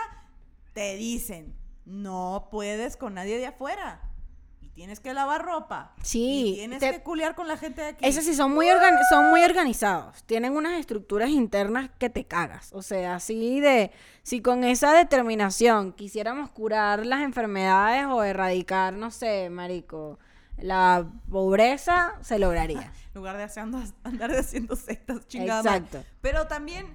[0.75, 4.01] te dicen, no puedes con nadie de afuera.
[4.61, 5.92] Y tienes que lavar ropa.
[6.03, 8.07] Sí, Y tienes te- que culiar con la gente de aquí.
[8.07, 10.23] Esos sí son muy, organi- son muy organizados.
[10.25, 12.73] Tienen unas estructuras internas que te cagas.
[12.73, 13.90] O sea, así de.
[14.23, 20.18] Si con esa determinación quisiéramos curar las enfermedades o erradicar, no sé, marico,
[20.59, 22.92] la pobreza, se lograría.
[23.14, 25.66] En lugar de haciendo, andar haciendo sectas chingadas.
[25.66, 26.03] Exacto.
[26.23, 26.87] Pero también,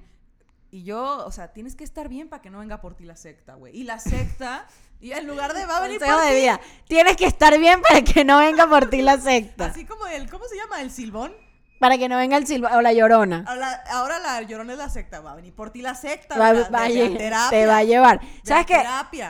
[0.71, 3.15] y yo, o sea, tienes que estar bien para que no venga por ti la
[3.15, 3.75] secta, güey.
[3.77, 4.67] Y la secta,
[5.01, 6.59] y en lugar de va a venir por de ti, vida.
[6.87, 9.65] Tienes que estar bien para que no venga por ti la secta.
[9.67, 10.81] así como el, ¿cómo se llama?
[10.81, 11.33] El silbón.
[11.79, 13.43] Para que no venga el silba o la llorona.
[13.47, 16.35] Ahora, ahora la llorona es la secta, va a venir por ti la secta.
[16.35, 16.71] Va- ¿verdad?
[16.73, 17.49] va De- de terapia.
[17.51, 18.19] te va a llevar.
[18.43, 18.83] ¿Sabes qué?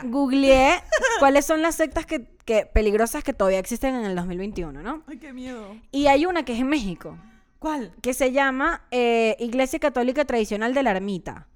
[0.04, 0.82] Googleé
[1.18, 5.02] cuáles son las sectas que, que peligrosas que todavía existen en el 2021, ¿no?
[5.06, 5.76] Ay, qué miedo.
[5.90, 7.18] Y hay una que es en México,
[7.58, 7.92] ¿Cuál?
[8.02, 11.46] que se llama eh, Iglesia Católica Tradicional de la Ermita.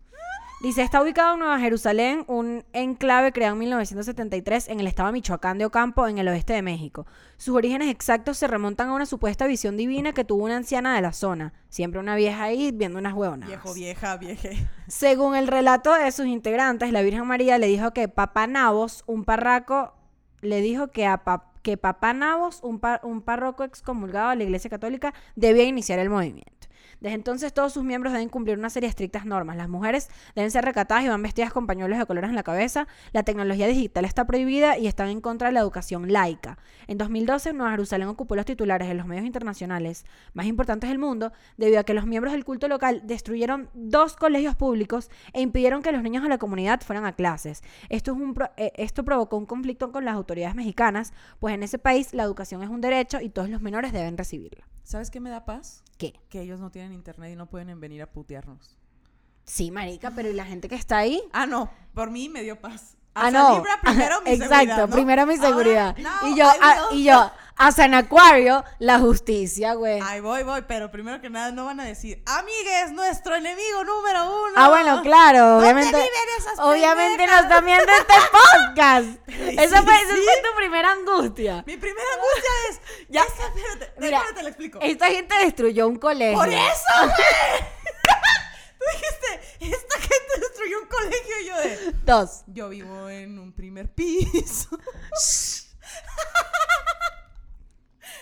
[0.62, 5.15] Dice, está ubicado en Nueva Jerusalén, un enclave creado en 1973 en el estado de
[5.15, 7.05] Michoacán de Ocampo, en el oeste de México.
[7.37, 11.01] Sus orígenes exactos se remontan a una supuesta visión divina que tuvo una anciana de
[11.03, 11.53] la zona.
[11.69, 13.49] Siempre una vieja ahí viendo unas huevonas.
[13.49, 14.69] Viejo, vieja, vieje.
[14.87, 19.25] Según el relato de sus integrantes, la Virgen María le dijo que Papá Nabos, un
[19.25, 19.95] parraco,
[20.43, 24.44] le dijo que a pa- que Papá Nabos, un, par- un párroco excomulgado de la
[24.44, 26.52] Iglesia Católica, debía iniciar el movimiento.
[27.03, 29.57] Desde entonces todos sus miembros deben cumplir una serie de estrictas normas.
[29.57, 32.87] Las mujeres deben ser recatadas y van vestidas con pañuelos de colores en la cabeza.
[33.12, 36.59] La tecnología digital está prohibida y están en contra de la educación laica.
[36.87, 41.33] En 2012, Nueva Jerusalén ocupó los titulares de los medios internacionales más importantes del mundo
[41.57, 45.91] debido a que los miembros del culto local destruyeron dos colegios públicos e impidieron que
[45.91, 47.65] los niños de la comunidad fueran a clases.
[47.88, 51.65] Esto, es un pro- eh, esto provocó un conflicto con las autoridades mexicanas, pues en
[51.65, 54.65] ese país la educación es un derecho y todos los menores deben recibirla.
[54.83, 55.83] ¿Sabes qué me da paz?
[55.99, 56.14] ¿Qué?
[56.29, 58.77] Que ellos no tienen internet y no pueden venir a putearnos.
[59.45, 61.23] Sí, marica, pero ¿y la gente que está ahí?
[61.33, 62.97] Ah, no, por mí me dio paz.
[63.14, 63.55] Ah, no.
[63.57, 64.94] Libra primero mi Exacto, seguridad, ¿no?
[64.94, 65.96] primero mi Ahora, seguridad.
[65.98, 66.46] no, y yo,
[66.90, 66.98] will.
[66.98, 70.01] y yo, a San Acuario, la justicia, güey.
[70.03, 74.25] Ahí voy, voy, pero primero que nada no van a decir, amigues, nuestro enemigo número
[74.25, 74.53] uno.
[74.57, 75.96] Ah, bueno, claro, ¿Dónde obviamente.
[75.96, 79.07] viven esas Obviamente nos están viendo este podcast.
[79.33, 81.64] Sí, esa, fue, esa fue tu primera angustia.
[81.66, 84.79] Mi primera angustia es, ya espérate, Mira, déjame te lo explico.
[84.81, 86.38] Esta gente destruyó un colegio.
[86.38, 86.61] ¡Por eso,
[87.01, 87.82] güey!
[88.92, 92.45] Dijiste, esta gente destruyó un colegio y yo de, Dos.
[92.47, 94.68] yo vivo en un primer piso.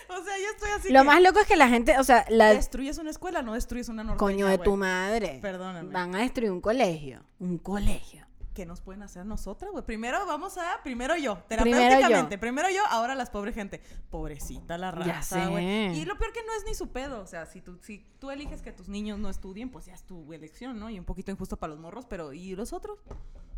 [0.09, 2.25] o sea, yo estoy así Lo que, más loco es que la gente, o sea,
[2.29, 5.39] la destruyes una escuela, no destruyes una norteña, coño de tu madre.
[5.41, 5.91] Perdóname.
[5.91, 7.23] Van a destruir un colegio.
[7.39, 8.30] Un colegio.
[8.53, 9.85] ¿Qué nos pueden hacer nosotras, güey?
[9.85, 12.37] Primero vamos a, primero yo, Primero terapéuticamente.
[12.37, 13.81] Primero yo, ahora las pobres gente.
[14.09, 15.97] Pobrecita la raza, güey.
[15.97, 17.21] Y lo peor que no es ni su pedo.
[17.21, 20.03] O sea, si tú, si tú eliges que tus niños no estudien, pues ya es
[20.03, 20.89] tu elección, ¿no?
[20.89, 22.99] Y un poquito injusto para los morros, pero ¿y los otros?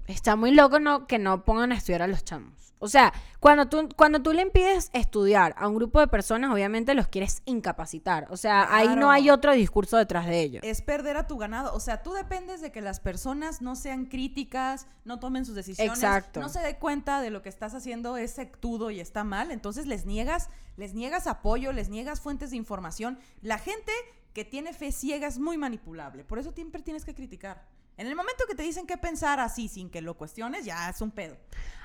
[0.08, 2.64] Está muy loco no, que no pongan a estudiar a los chamos.
[2.80, 6.94] O sea, cuando tú, cuando tú le impides estudiar a un grupo de personas, obviamente
[6.96, 8.28] los quieres incapacitar.
[8.30, 9.10] O sea, ahí no Claro.
[9.12, 10.60] hay otro discurso detrás de ello.
[10.64, 11.74] Es perder a tu ganado.
[11.74, 15.98] O sea, tú dependes de que las personas no sean críticas, no tomen sus decisiones,
[15.98, 16.42] Exacto.
[16.42, 19.52] no se dé cuenta de lo que estás haciendo es sectudo y está mal.
[19.52, 23.18] Entonces les niegas, les niegas apoyo, les niegas fuentes de información.
[23.42, 23.94] La gente
[24.34, 26.26] que tiene fe ciega es muy manipulable.
[26.26, 27.66] Por eso siempre tienes que criticar.
[27.98, 31.02] En el momento que te dicen qué pensar así sin que lo cuestiones, ya es
[31.02, 31.38] un pedo.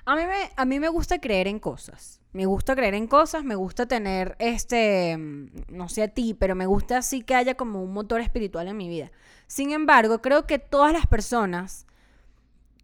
[0.04, 2.20] A mí, me, a mí me gusta creer en cosas.
[2.32, 6.54] Me gusta creer en cosas, me gusta tener este, mm, no sé a ti, pero
[6.54, 9.10] me gusta así que haya como un motor espiritual en mi vida.
[9.46, 11.86] Sin embargo, creo que todas las personas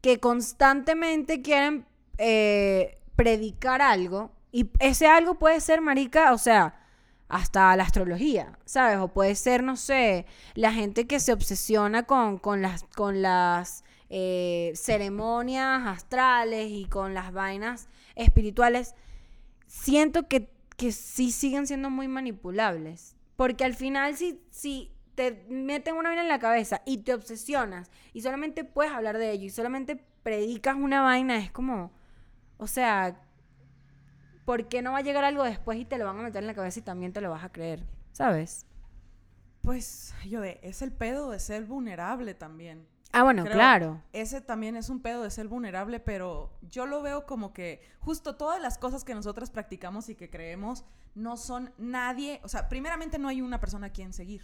[0.02, 1.86] que constantemente quieren
[2.18, 6.83] eh, predicar algo, y ese algo puede ser, marica, o sea,
[7.28, 8.98] hasta la astrología, ¿sabes?
[8.98, 13.84] O puede ser, no sé, la gente que se obsesiona con, con las, con las
[14.10, 18.94] eh, ceremonias astrales y con las vainas espirituales.
[19.66, 23.16] Siento que, que sí siguen siendo muy manipulables.
[23.36, 27.90] Porque al final, si, si te meten una vaina en la cabeza y te obsesionas
[28.12, 31.92] y solamente puedes hablar de ello y solamente predicas una vaina, es como,
[32.58, 33.20] o sea,
[34.44, 36.46] ¿por qué no va a llegar algo después y te lo van a meter en
[36.46, 37.84] la cabeza y también te lo vas a creer?
[38.12, 38.66] ¿Sabes?
[39.62, 42.86] Pues, yo de, es el pedo de ser vulnerable también.
[43.12, 44.02] Ah, bueno, Creo- claro.
[44.12, 48.34] Ese también es un pedo de ser vulnerable, pero yo lo veo como que justo
[48.36, 53.18] todas las cosas que nosotras practicamos y que creemos no son nadie, o sea, primeramente
[53.18, 54.42] no hay una persona a quien seguir.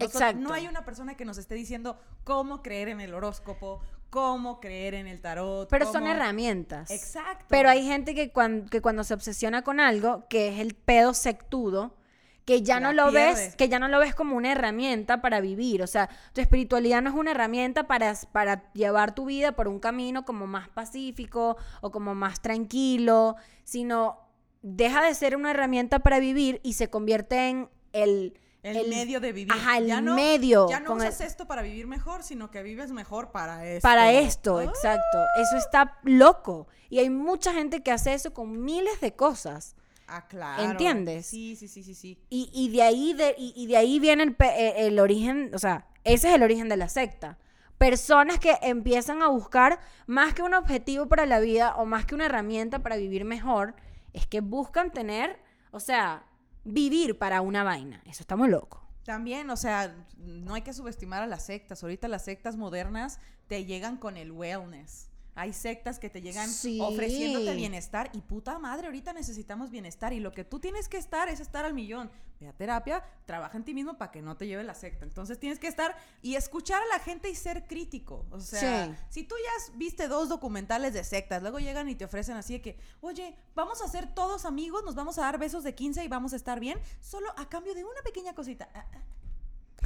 [0.00, 0.40] Nosotros- Exacto.
[0.40, 3.80] No hay una persona que nos esté diciendo cómo creer en el horóscopo,
[4.12, 5.70] cómo creer en el tarot.
[5.70, 6.90] Pero son herramientas.
[6.90, 7.46] Exacto.
[7.48, 11.14] Pero hay gente que, cuan- que cuando se obsesiona con algo, que es el pedo
[11.14, 11.96] sectudo,
[12.44, 15.40] que ya La no lo ves, que ya no lo ves como una herramienta para
[15.40, 15.80] vivir.
[15.82, 19.80] O sea, tu espiritualidad no es una herramienta para, para llevar tu vida por un
[19.80, 24.18] camino como más pacífico o como más tranquilo, sino
[24.60, 29.32] deja de ser una herramienta para vivir y se convierte en el, el, medio de
[29.32, 29.52] vivir.
[29.52, 30.68] Ajá, el Ya no- medio.
[30.68, 33.82] Ya no el- usas esto para vivir mejor, sino que vives mejor para esto.
[33.82, 34.64] Para esto, Ah.
[34.64, 35.18] exacto.
[35.40, 36.68] Eso está loco.
[36.90, 39.74] Y hay mucha gente que hace eso con miles de cosas.
[40.06, 40.62] Ah, claro.
[40.64, 41.26] ¿Entiendes?
[41.26, 42.18] Sí, sí, sí, sí, sí.
[42.28, 45.58] Y, y de ahí de, y, y de ahí viene el, eh, el origen, o
[45.58, 47.38] sea, ese es el origen de la secta.
[47.78, 52.14] Personas que empiezan a buscar más que un objetivo para la vida o más que
[52.14, 53.74] una herramienta para vivir mejor,
[54.12, 55.38] es que buscan tener,
[55.70, 56.24] o sea,
[56.64, 58.02] vivir para una vaina.
[58.06, 58.82] Eso está muy loco.
[59.04, 61.82] También, o sea, no hay que subestimar a las sectas.
[61.82, 65.08] Ahorita las sectas modernas te llegan con el wellness.
[65.34, 66.78] Hay sectas que te llegan Sí.
[66.80, 71.28] ofreciéndote bienestar y puta madre, ahorita necesitamos bienestar y lo que tú tienes que estar
[71.30, 72.10] es estar al millón.
[72.38, 75.04] Ve a terapia, trabaja en ti mismo para que no te lleve la secta.
[75.06, 78.26] Entonces tienes que estar y escuchar a la gente y ser crítico.
[78.30, 78.94] O sea, Sí.
[79.08, 82.60] si tú ya viste dos documentales de sectas, luego llegan y te ofrecen así de
[82.62, 86.08] que, oye, vamos a ser todos amigos, nos vamos a dar besos de 15 y
[86.08, 88.68] vamos a estar bien, solo a cambio de una pequeña cosita.
[88.74, 88.98] Ah, ah,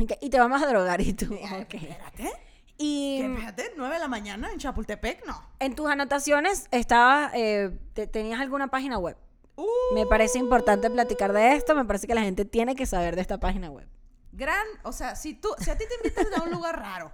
[0.00, 1.38] Ok, Y te vamos a drogar y tú.
[1.44, 1.59] Ah.
[1.61, 2.30] Espérate.
[2.79, 5.43] Y ¿Qué, espérate, 9 de la mañana en Chapultepec, no.
[5.61, 9.17] en tus anotaciones estabas, eh, te- tenías alguna página web.
[9.57, 13.15] Uh, Me parece importante platicar de esto, me parece que la gente tiene que saber
[13.17, 13.89] de esta página web.
[14.33, 17.11] gran, o sea, si tú, si a ti te invitan a un lugar raro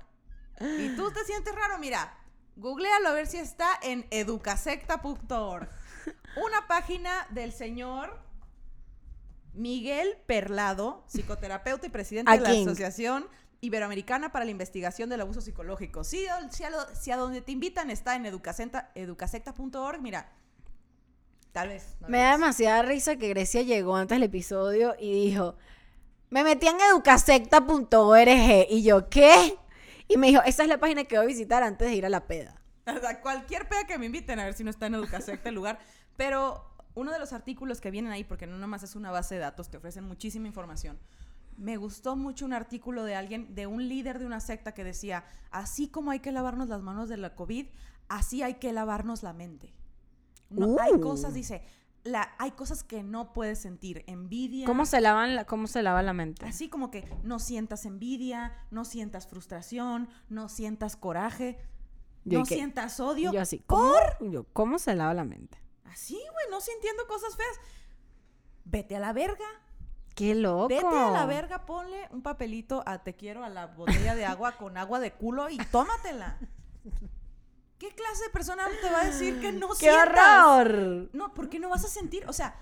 [0.61, 2.18] y tú te sientes raro, mira,
[2.57, 5.68] googlealo a ver si está en educasecta.org.
[6.44, 8.18] Una página del señor
[9.55, 12.66] Miguel Perlado, psicoterapeuta y presidente A de la king.
[12.66, 13.29] Asociación
[13.62, 16.03] Iberoamericana para la Investigación del Abuso Psicológico.
[16.03, 20.33] Si, si, a, lo- si a donde te invitan está en educasecta- educasecta.org, mira,
[21.53, 21.96] tal vez.
[22.01, 22.40] no Me da ves.
[22.40, 25.57] demasiada risa que Grecia llegó antes del episodio y dijo,
[26.31, 29.57] me metí en educasecta.org y yo, ¿qué?
[30.09, 32.09] Y me dijo, esa es la página que voy a visitar antes de ir a
[32.11, 32.61] la peda.
[32.85, 35.55] O sea, cualquier peda que me inviten a ver si no está en Educasecta el
[35.55, 35.79] lugar.
[36.16, 39.40] Pero uno de los artículos que vienen ahí, porque no nomás es una base de
[39.40, 40.98] datos, te ofrecen muchísima información.
[41.56, 45.24] Me gustó mucho un artículo de alguien, de un líder de una secta que decía,
[45.50, 47.66] así como hay que lavarnos las manos de la COVID,
[48.08, 49.74] así hay que lavarnos la mente.
[50.50, 51.00] No, Hay Uh.
[51.00, 51.62] cosas, dice,
[52.04, 54.66] la, hay cosas que no puedes sentir, envidia.
[54.66, 56.44] ¿Cómo se, lavan la, ¿Cómo se lava la mente?
[56.46, 61.58] Así como que no sientas envidia, no sientas frustración, no sientas coraje,
[62.24, 63.32] Yo, no sientas odio.
[63.32, 63.94] Yo así, ¿cómo?
[64.20, 65.58] Yo, ¿cómo se lava la mente?
[65.84, 67.56] Así, güey, no sintiendo cosas feas.
[68.64, 69.44] Vete a la verga.
[70.14, 70.68] ¡Qué loco!
[70.68, 74.53] Vete a la verga, ponle un papelito a te quiero a la botella de agua
[74.53, 76.38] con agua de culo y tómatela.
[77.79, 80.44] ¿Qué clase de persona te va a decir que no ¡Qué sientas?
[80.46, 81.11] horror!
[81.12, 82.29] No, ¿por qué no vas a sentir?
[82.29, 82.55] O sea,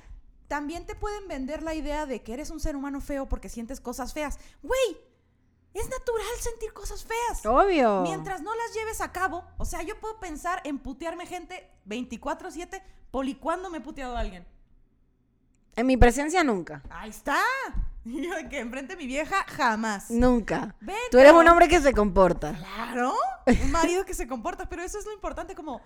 [0.48, 3.80] también te pueden vender la idea de que eres un ser humano feo porque sientes
[3.80, 4.38] cosas feas.
[4.62, 4.98] Güey,
[5.72, 7.46] Es natural sentir cosas feas.
[7.46, 8.00] Obvio.
[8.02, 12.82] Mientras no las lleves a cabo, o sea, yo puedo pensar en putearme gente 24/7,
[13.12, 14.44] poli, ¿cuándo me he puteado a alguien?
[15.76, 16.82] En mi presencia nunca.
[16.90, 17.38] Ahí está.
[18.02, 20.10] Y yo que enfrente de mi vieja, jamás.
[20.10, 20.74] Nunca.
[20.80, 20.98] Vete.
[21.10, 22.54] Tú eres un hombre que se comporta.
[22.54, 23.14] Claro,
[23.46, 25.82] un marido que se comporta, pero eso es lo importante, como,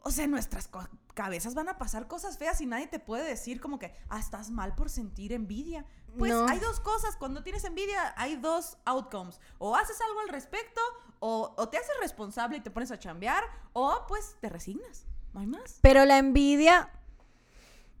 [0.00, 0.68] o sea, en nuestras
[1.14, 4.50] cabezas van a pasar cosas feas y nadie te puede decir como que, ah, estás
[4.50, 5.86] mal por sentir envidia.
[6.18, 6.48] Pues No.
[6.48, 10.80] hay dos cosas, cuando tienes envidia hay dos outcomes, o haces algo al respecto,
[11.20, 15.38] o, o te haces responsable y te pones a chambear, o pues te resignas, no
[15.38, 15.78] hay más.
[15.82, 16.90] Pero la envidia...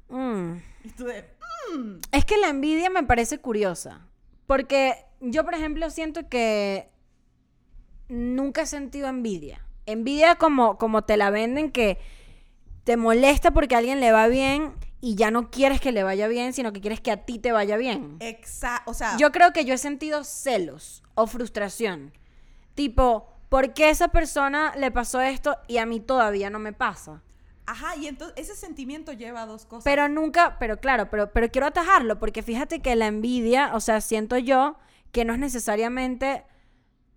[0.08, 0.52] mm,
[0.84, 1.22] Y tú de,
[1.76, 2.00] "Mm".
[2.12, 4.06] Es que la envidia me parece curiosa.
[4.46, 6.88] Porque yo, por ejemplo, siento que
[8.08, 9.64] nunca he sentido envidia.
[9.86, 11.98] Envidia como, como te la venden que
[12.84, 16.28] te molesta porque a alguien le va bien y ya no quieres que le vaya
[16.28, 18.16] bien, sino que quieres que a ti te vaya bien.
[18.20, 22.12] Exa o sea, Yo creo que yo he sentido celos o frustración.
[22.74, 26.72] Tipo, ¿por qué a esa persona le pasó esto y a mí todavía no me
[26.72, 27.22] pasa?
[27.66, 29.84] Ajá, y entonces ese sentimiento lleva a dos cosas.
[29.84, 34.00] Pero nunca, pero claro, pero, pero quiero atajarlo, porque fíjate que la envidia, o sea,
[34.00, 34.76] siento yo
[35.12, 36.44] que no es necesariamente,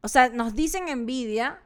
[0.01, 1.61] o sea, nos dicen envidia,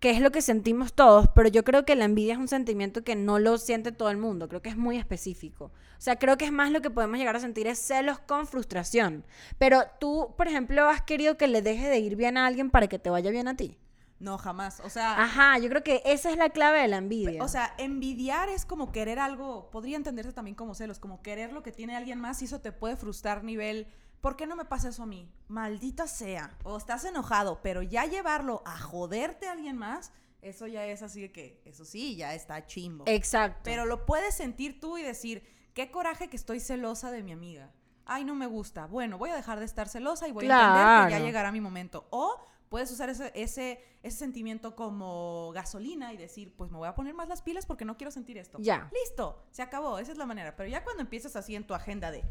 [0.00, 3.04] que es lo que sentimos todos, pero yo creo que la envidia es un sentimiento
[3.04, 5.66] que no lo siente todo el mundo, creo que es muy específico.
[5.66, 8.46] O sea, creo que es más lo que podemos llegar a sentir es celos con
[8.46, 9.24] frustración.
[9.58, 12.86] Pero tú, por ejemplo, has querido que le deje de ir bien a alguien para
[12.86, 13.76] que te vaya bien a ti.
[14.20, 15.20] No, jamás, o sea...
[15.20, 17.42] Ajá, yo creo que esa es la clave de la envidia.
[17.42, 21.62] O sea, envidiar es como querer algo, podría entenderse también como celos, como querer lo
[21.62, 23.88] que tiene alguien más y eso te puede frustrar nivel,
[24.20, 25.32] ¿por qué no me pasa eso a mí?
[25.48, 26.54] Maldita sea.
[26.64, 31.22] O estás enojado, pero ya llevarlo a joderte a alguien más, eso ya es así
[31.22, 33.04] de que, eso sí, ya está chimbo.
[33.06, 33.60] Exacto.
[33.64, 37.72] Pero lo puedes sentir tú y decir, qué coraje que estoy celosa de mi amiga.
[38.04, 38.86] Ay, no me gusta.
[38.86, 41.60] Bueno, voy a dejar de estar celosa y voy a entender que ya llegará mi
[41.60, 42.06] momento.
[42.10, 46.94] O puedes usar ese, ese, ese sentimiento como gasolina y decir, pues me voy a
[46.94, 48.58] poner más las pilas porque no quiero sentir esto.
[48.60, 48.88] Ya.
[48.94, 50.56] Listo, se acabó, esa es la manera.
[50.56, 52.22] Pero ya cuando empiezas así en tu agenda de,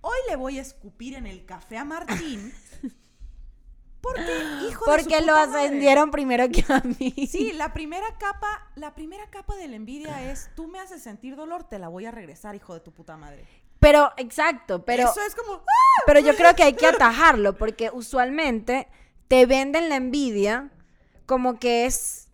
[0.00, 2.52] hoy le voy a escupir en el café a Martín,
[4.00, 4.36] porque,
[4.68, 5.60] hijo de su Porque lo madre.
[5.60, 7.14] ascendieron primero que a mí.
[7.28, 11.36] Sí, la primera capa, la primera capa de la envidia es, tú me haces sentir
[11.36, 13.46] dolor, te la voy a regresar, hijo de tu puta madre.
[13.78, 16.02] Pero, exacto, pero, Eso es como, ¡ah!
[16.04, 18.88] pero yo creo que hay que atajarlo, porque usualmente
[19.28, 20.70] te venden la envidia
[21.26, 22.28] como que es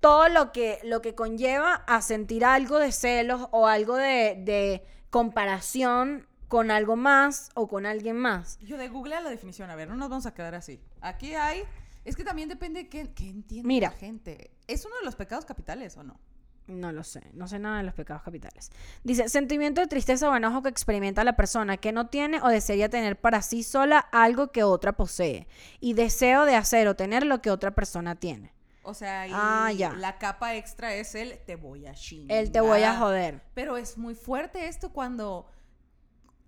[0.00, 4.84] todo lo que, lo que conlleva a sentir algo de celos o algo de, de
[5.10, 8.58] comparación con algo más o con alguien más.
[8.60, 10.80] Yo de googlea la definición, a ver, no nos vamos a quedar así.
[11.00, 11.64] Aquí hay,
[12.04, 13.90] es que también depende de qué, qué entiende Mira.
[13.90, 14.52] la gente.
[14.68, 16.20] ¿Es uno de los pecados capitales o no?
[16.68, 18.70] No lo sé, no sé nada de los pecados capitales.
[19.04, 22.88] Dice, sentimiento de tristeza o enojo que experimenta la persona que no tiene o desearía
[22.88, 25.46] tener para sí sola algo que otra posee
[25.78, 28.52] y deseo de hacer o tener lo que otra persona tiene.
[28.82, 29.92] O sea, y Ah, ya.
[29.92, 32.36] la capa extra es el te voy a chingar.
[32.36, 33.42] El te voy a joder.
[33.54, 35.46] Pero es muy fuerte esto cuando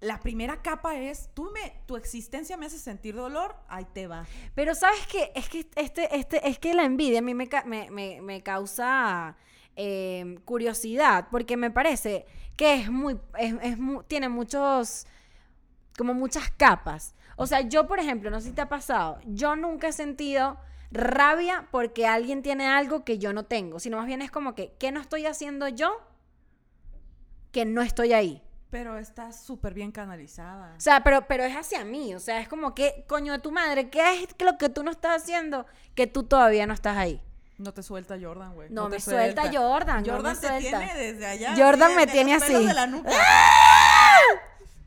[0.00, 4.24] la primera capa es, tú me, tu existencia me hace sentir dolor, ahí te va.
[4.54, 5.33] Pero sabes qué?
[5.35, 8.42] es que este, este, es que la envidia a mí me, ca- me, me- me
[8.44, 9.37] causa
[9.80, 15.06] eh, curiosidad, porque me parece que es muy, es, tiene muchos,
[15.96, 17.14] como muchas capas.
[17.36, 20.58] O sea, yo, por ejemplo, no sé si te ha pasado, yo nunca he sentido
[20.90, 24.74] rabia porque alguien tiene algo que yo no tengo, sino más bien es como que,
[24.80, 25.92] ¿qué no estoy haciendo yo?
[27.52, 28.42] Que no estoy ahí.
[28.70, 30.74] Pero está súper bien canalizada.
[30.76, 32.16] O sea, pero, pero es hacia mí.
[32.16, 34.90] O sea, es como que, coño de tu madre, ¿qué es lo que tú no
[34.90, 37.22] estás haciendo que tú todavía no estás ahí?
[37.59, 38.71] No te suelta Jordan, güey.
[38.71, 40.79] No, me suelta Jordan, no Jordan me te suelta.
[40.79, 41.55] tiene desde allá.
[41.57, 42.66] Jordan me tiene los así.
[42.66, 43.11] de la nuca.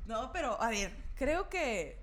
[0.06, 2.02] No, pero a ver, creo que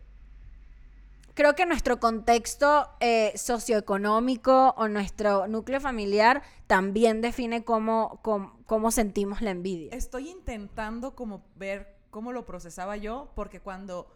[1.39, 8.91] Creo que nuestro contexto eh, socioeconómico o nuestro núcleo familiar también define cómo, cómo, cómo
[8.91, 9.91] sentimos la envidia.
[9.93, 14.11] estoy intentando como ver cómo lo procesaba yo, porque cuando,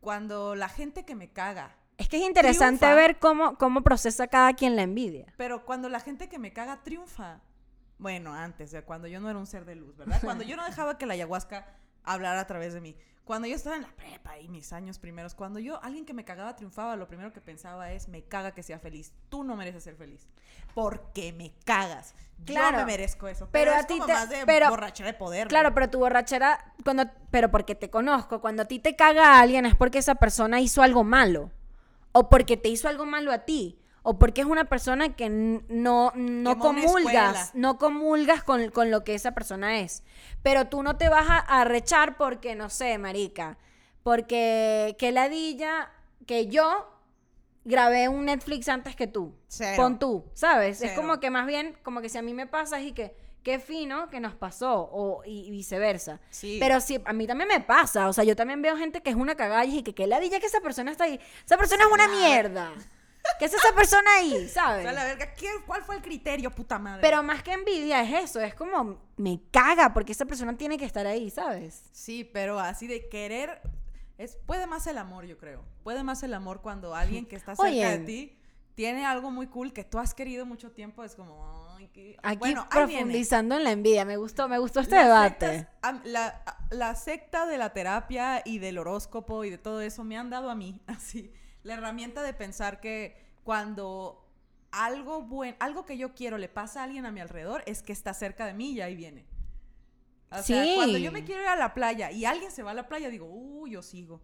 [0.00, 2.94] cuando la gente que me caga, Es que es interesante Triunfa.
[2.94, 5.32] ver cómo, cómo procesa cada quien la envidia.
[5.36, 7.40] pero cuando la gente que me caga triunfa,
[7.98, 10.20] bueno, antes, de cuando yo no era un ser de luz, ¿verdad?
[10.22, 11.66] Cuando yo no dejaba que la ayahuasca
[12.04, 12.96] hablara a través de mí.
[13.24, 16.24] Cuando yo estaba en la prepa y mis años primeros, cuando yo, alguien que me
[16.24, 19.12] cagaba triunfaba, lo primero que pensaba es, me caga que sea feliz.
[19.30, 20.28] Tú no mereces ser feliz.
[20.74, 22.14] Porque me cagas.
[22.44, 22.78] Claro.
[22.78, 23.48] Yo me merezco eso.
[23.50, 25.48] Pero Pero, a es ti como te- más de pero- borrachera de poder.
[25.48, 25.74] Claro, ¿no?
[25.74, 29.66] pero tu borrachera, cuando, pero porque te conozco, cuando a ti te caga a alguien
[29.66, 31.50] es porque esa persona hizo algo malo.
[32.16, 33.78] O porque te hizo algo malo a ti.
[34.02, 39.14] O porque es una persona que no, no comulgas, no comulgas con, con lo que
[39.14, 40.02] esa persona es.
[40.42, 43.58] Pero tú no te vas a, a rechar porque, no sé, marica,
[44.02, 45.90] porque que ladilla,
[46.24, 46.88] que yo,
[47.64, 49.34] grabé un Netflix antes que tú.
[49.48, 49.74] Cero.
[49.76, 50.80] Pon tú, ¿sabes?
[50.82, 53.14] Es como que más bien, como que si a mí me pasa y que,
[53.46, 56.18] qué fino que nos pasó, o y, y viceversa.
[56.30, 56.56] Sí.
[56.58, 59.14] Pero sí, a mí también me pasa, o sea, yo también veo gente que es
[59.16, 61.20] una cagalla y que qué ladilla que esa persona está ahí.
[61.44, 62.72] Esa persona es una mierda.
[63.38, 64.82] ¿Qué es esa persona ahí, O sabes?
[64.82, 67.02] sea, la verga, ¿qué- ¿cuál fue el criterio, puta madre?
[67.02, 70.84] Pero más que envidia es eso, es como me caga porque esa persona tiene que
[70.84, 71.84] estar ahí, ¿sabes?
[71.92, 73.60] Sí, pero así de querer.
[74.18, 75.62] Es, puede más el amor, yo creo.
[75.84, 77.86] Puede más el amor cuando alguien que está cerca Oye.
[77.86, 78.38] de ti
[78.76, 81.02] tiene algo muy cool que tú has querido mucho tiempo.
[81.02, 81.66] Es como.
[81.76, 82.16] Ay, qué...
[82.22, 85.58] Aquí bueno, profundizando en la envidia, me gustó, me gustó este Las debate.
[85.58, 90.16] sectas, la, la secta de la terapia y del horóscopo y de todo eso me
[90.16, 91.32] han dado a mí, así,
[91.64, 94.22] la herramienta de pensar que cuando
[94.72, 97.92] algo bueno, algo que yo quiero le pasa a alguien a mi alrededor, es que
[97.94, 99.24] está cerca de mí y ahí viene.
[100.30, 100.72] O sea, Sí.
[100.76, 103.08] cuando yo me quiero ir a la playa y alguien se va a la playa,
[103.08, 104.20] digo, uy, yo sigo.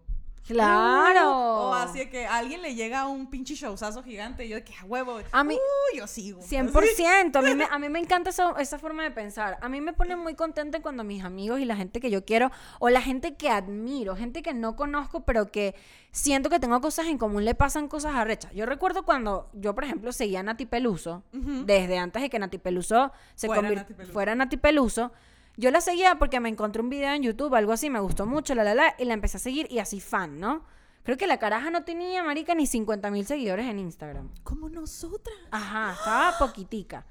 [0.47, 1.30] Claro.
[1.70, 4.64] O así de que a alguien le llega un pinche showzazo gigante y yo de
[4.64, 5.59] que a huevo, A mí-
[5.97, 6.40] yo sigo.
[6.43, 7.36] 100%.
[7.38, 9.59] A mí me, a mí me encanta eso- esa forma de pensar.
[9.61, 12.51] A mí me pone muy contenta cuando mis amigos y la gente que yo quiero,
[12.80, 15.74] o la gente que admiro, gente que no conozco, pero que
[16.11, 18.53] siento que tengo cosas en común, le pasan cosas arrechas.
[18.53, 22.59] Yo recuerdo cuando yo, por ejemplo, seguía a Nati Peluso, desde antes de que Nati
[22.59, 24.12] Peluso se Fuera Nati Peluso.
[24.12, 25.12] fuera Nati Peluso.
[25.57, 28.55] Yo la seguía porque me encontré un video en YouTube, algo así, me gustó mucho,
[28.55, 30.64] la, la, la, y la empecé a seguir y así fan, ¿no?
[31.03, 34.30] Creo que la caraja no tenía, marica, ni 50 mil seguidores en Instagram.
[34.44, 35.34] Como nosotras.
[35.50, 37.05] Ajá, estaba poquitica.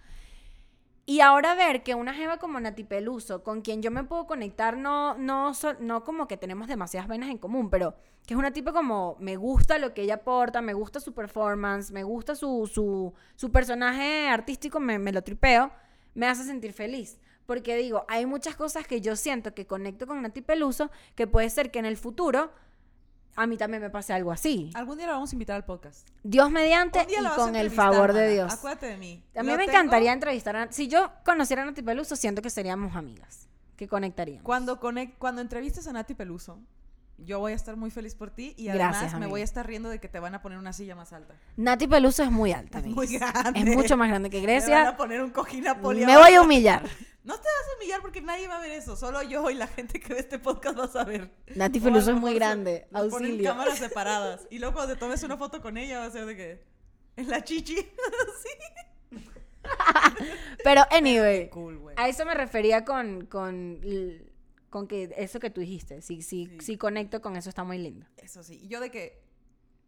[1.05, 4.77] Y ahora ver que una jeva como Nati Peluso, con quien yo me puedo conectar,
[4.77, 8.51] no, no, so- no como que tenemos demasiadas vainas en común, pero que es una
[8.51, 12.69] tipo como, me gusta lo que ella aporta, me gusta su performance, me gusta su,
[12.71, 15.71] su, su personaje artístico, me, me lo tripeo,
[16.13, 17.19] me hace sentir feliz.
[17.45, 21.49] Porque digo, hay muchas cosas que yo siento que conecto con Nati Peluso, que puede
[21.49, 22.51] ser que en el futuro
[23.35, 24.71] a mí también me pase algo así.
[24.73, 26.07] Algún día la vamos a invitar al podcast.
[26.23, 28.29] Dios mediante y con el favor de.
[28.33, 28.53] Dios.
[28.53, 29.23] Acuérdate de mí.
[29.35, 30.71] A mí Lo me tengo- encantaría entrevistar a...
[30.71, 33.47] Si yo conociera a Nati Peluso, siento que seríamos amigas.
[33.77, 34.43] Que conectaríamos.
[34.43, 36.59] Cuando, conec- cuando entrevistes a Nati Peluso,
[37.26, 39.65] yo voy a estar muy feliz por ti y Gracias, además me voy a estar
[39.67, 41.34] riendo de que te van a poner una silla más alta.
[41.57, 43.59] Nati Peluso es muy alta, Es muy grande.
[43.59, 44.89] Es mucho más grande que Me van Grecia.
[44.89, 46.84] a poner un cojín a Me voy a humillar.
[47.24, 48.95] No te vas a humillar porque nadie va a ver eso.
[48.95, 51.32] Solo yo y la gente que ve este podcast va a saber.
[51.55, 52.88] Nati Peluso es muy mejor se- grande.
[52.89, 53.49] nos ponen Auxilio.
[53.51, 54.47] cámaras separadas.
[54.49, 56.63] Y luego cuando te tomes una foto con ella va a ser de que...
[57.17, 57.76] En la chichi.
[58.43, 58.49] sí.
[60.63, 61.49] Pero, anyway.
[61.49, 61.93] Cool.
[61.95, 63.80] A eso me refería con, con,
[64.72, 66.01] con que eso que tú dijiste.
[66.01, 66.57] Si, si, Sí.
[66.61, 68.07] si conecto con eso, está muy lindo.
[68.17, 68.59] Eso sí.
[68.63, 69.22] Y yo de que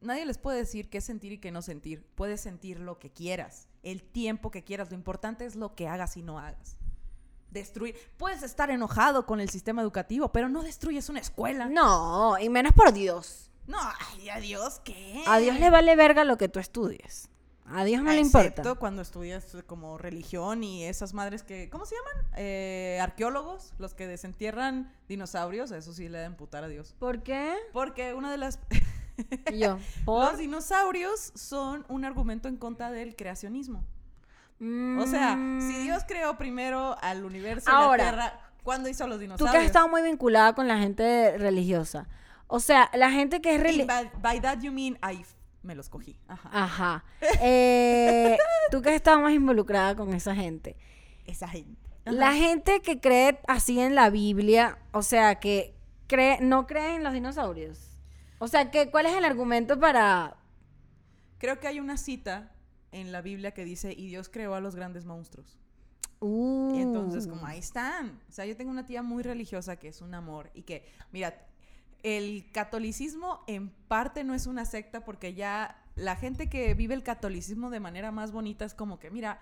[0.01, 2.05] nadie les puede decir qué sentir y qué no sentir.
[2.13, 4.91] Puedes sentir lo que quieras, el tiempo que quieras.
[4.91, 6.77] Lo importante es lo que hagas y no hagas.
[7.49, 7.95] Destruir.
[8.17, 11.67] Puedes estar enojado con el sistema educativo, pero no destruyes una escuela.
[11.67, 13.49] No, y menos por Dios.
[13.67, 13.77] No,
[14.11, 15.23] ay, adiós, ¿qué?
[15.27, 17.29] A Dios le vale verga lo que tú estudies.
[17.65, 18.75] A Dios no le Excepto importa.
[18.75, 22.25] cuando estudias como religión y esas madres que, ¿cómo se llaman?
[22.35, 26.93] Eh, arqueólogos, los que desentierran dinosaurios, eso sí le da emputar a Dios.
[26.99, 27.53] ¿Por qué?
[27.71, 28.59] Porque una de las...
[29.53, 30.25] Yo, ¿por?
[30.31, 33.85] Los dinosaurios son un argumento en contra del creacionismo.
[34.59, 35.83] O sea, si Mm.
[35.83, 39.51] Dios creó primero al universo y Ahora, la Tierra, ¿cuándo hizo a los Tú dinosaurios?
[39.51, 42.07] que has estado muy vinculada con la gente religiosa.
[42.47, 44.11] O sea, la gente que es religiosa.
[44.21, 45.23] by, by that you mean, I
[45.63, 46.17] me los cogí.
[46.27, 46.49] Ajá.
[46.51, 47.05] Ajá.
[47.41, 48.37] Eh,
[48.71, 50.75] tú que has estado más involucrada con esa gente.
[51.25, 51.81] Esa gente.
[52.05, 55.73] La gente que cree así en la Biblia, o sea, que
[56.07, 57.97] cree, no cree en los dinosaurios.
[58.39, 60.35] O sea, que, ¿cuál es el argumento para...?
[61.37, 62.51] Creo que hay una cita
[62.91, 65.57] en la Biblia que dice, y Dios creó a los grandes monstruos.
[66.19, 68.21] Uh, Y entonces, como ahí están.
[68.29, 71.47] O sea, yo tengo una tía muy religiosa que es un amor y que, mira,
[72.03, 77.03] el catolicismo en parte no es una secta porque ya la gente que vive el
[77.03, 79.39] catolicismo de manera más bonita es como que, mira,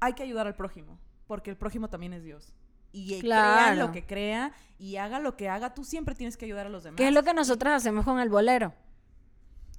[0.00, 2.52] hay que ayudar al prójimo, porque el prójimo también es Dios.
[2.92, 3.86] Y eh, crea Claro.
[3.86, 6.82] lo que crea y haga lo que haga, tú siempre tienes que ayudar a los
[6.82, 6.96] demás.
[6.96, 8.74] ¿Qué es lo que nosotras hacemos con el bolero?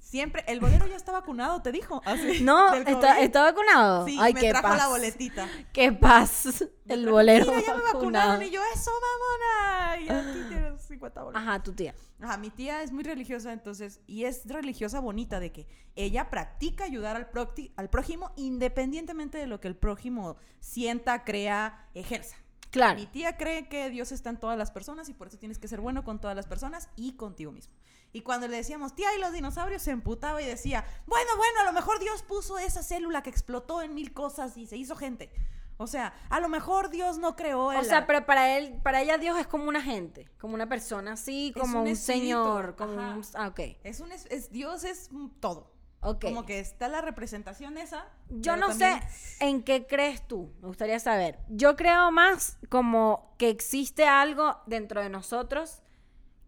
[0.02, 2.02] Siempre, el bolero ya está vacunado, te dijo.
[2.04, 4.04] Así, No, está, vacunado.
[4.06, 4.76] Sí, Ay, me qué trajo paz.
[4.76, 5.48] la boletita.
[5.72, 6.64] Qué paz.
[6.86, 7.94] El bolero Mira, ya me vacunado.
[7.94, 10.00] vacunaron y yo, eso, mamona.
[10.00, 11.42] Y aquí tienes 50 boletos.
[11.42, 11.94] Ajá, tu tía.
[12.20, 16.84] Ajá, mi tía es muy religiosa, entonces, y es religiosa bonita de que ella practica
[16.84, 17.28] ayudar al,
[17.76, 22.36] al prójimo independientemente de lo que el prójimo sienta, crea, ejerza.
[22.70, 22.98] Claro.
[22.98, 25.68] Mi tía cree que Dios está en todas las personas y por eso tienes que
[25.68, 27.74] ser bueno con todas las personas y contigo mismo.
[28.12, 31.64] Y cuando le decíamos, tía, y los dinosaurios, se emputaba y decía, bueno, bueno, a
[31.64, 35.32] lo mejor Dios puso esa célula que explotó en mil cosas y se hizo gente.
[35.78, 39.00] O sea, a lo mejor Dios no creó O el- sea, pero para él, para
[39.00, 42.22] ella Dios es como una gente, como una persona así, Es como un un, espíritu,
[42.24, 43.14] señor, como ajá.
[43.14, 43.22] un...
[43.34, 43.60] Ah, ok.
[43.82, 45.08] Es un es, es- Dios es
[45.40, 45.72] todo.
[46.04, 46.24] Ok.
[46.24, 48.06] Como que está la representación esa.
[48.28, 51.38] Yo no también- sé en qué crees tú, me gustaría saber.
[51.48, 55.81] Yo creo más como que existe algo dentro de nosotros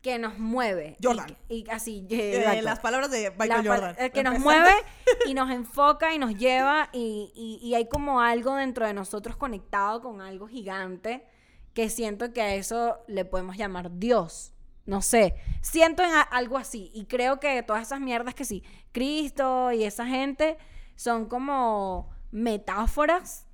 [0.05, 0.97] que nos mueve.
[1.01, 1.37] y Jordan.
[1.49, 2.63] Y, así, Eh, exacto.
[2.63, 3.97] las palabras de Michael La Jordan.
[3.99, 4.71] el que nos mueve
[5.27, 9.37] y nos enfoca y nos lleva y, y- y hay como algo dentro de nosotros
[9.37, 11.25] conectado con algo gigante
[11.73, 14.53] que siento que a eso le podemos llamar Dios.
[14.85, 18.63] No sé, siento en a- algo así y creo que todas esas mierdas que sí,
[18.93, 20.59] Cristo y esa gente
[20.97, 23.47] son como metáforas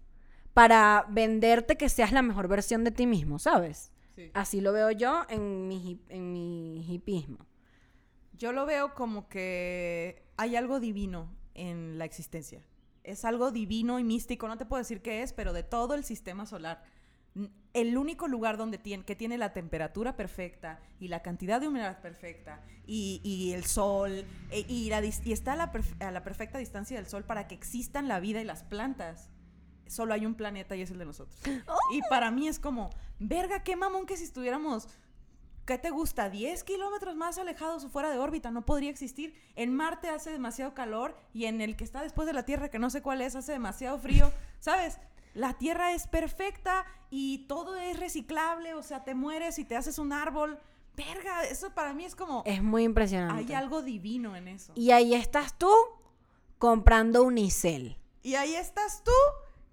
[0.53, 3.92] para venderte que seas la mejor versión de ti mismo, ¿sabes?
[4.20, 4.30] Sí.
[4.34, 7.46] Así lo veo yo en mi, en mi hipismo.
[8.32, 12.62] Yo lo veo como que hay algo divino en la existencia.
[13.02, 16.04] Es algo divino y místico, no te puedo decir qué es, pero de todo el
[16.04, 16.82] sistema solar.
[17.72, 22.00] El único lugar donde tiene, que tiene la temperatura perfecta y la cantidad de humedad
[22.00, 26.58] perfecta y, y el sol e- y, la y está a la, a la perfecta
[26.58, 29.30] distancia del sol para que existan la vida y las plantas.
[29.86, 31.40] Solo hay un planeta y es el de nosotros.
[31.92, 32.90] Y para mí es como,
[33.20, 34.88] verga, qué mamón que si estuviéramos
[35.70, 36.32] ¿Qué te gusta?
[36.32, 38.50] ¿10 kilómetros más alejados o fuera de órbita?
[38.50, 39.34] No podría existir.
[39.54, 42.80] En Marte hace demasiado calor y en el que está después de la Tierra, que
[42.80, 44.32] no sé cuál es, hace demasiado frío.
[44.58, 44.98] ¿Sabes?
[45.32, 48.74] La Tierra es perfecta y todo es reciclable.
[48.74, 50.58] O sea, te mueres y te haces un árbol.
[50.96, 52.42] Verga, eso para mí es como...
[52.46, 53.40] Es muy impresionante.
[53.40, 54.72] Hay algo divino en eso.
[54.74, 55.72] Y ahí estás tú
[56.58, 57.96] comprando unicel.
[58.24, 59.12] Y ahí estás tú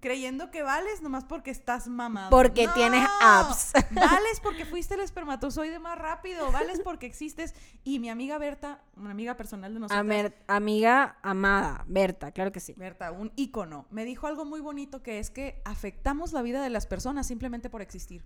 [0.00, 2.30] creyendo que vales nomás porque estás mamado.
[2.30, 3.72] Porque tienes abs.
[3.90, 6.50] Vales porque fuiste el espermatozoide más rápido.
[6.52, 7.54] Vales porque existes.
[7.84, 12.74] Y mi amiga Berta, una amiga personal de nosotros, amiga amada, Berta, claro que sí.
[12.76, 16.70] Berta, un ícono, me dijo algo muy bonito que es que afectamos la vida de
[16.70, 18.24] las personas simplemente por existir.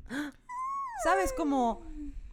[1.04, 1.32] ¿Sabes?
[1.32, 1.82] Como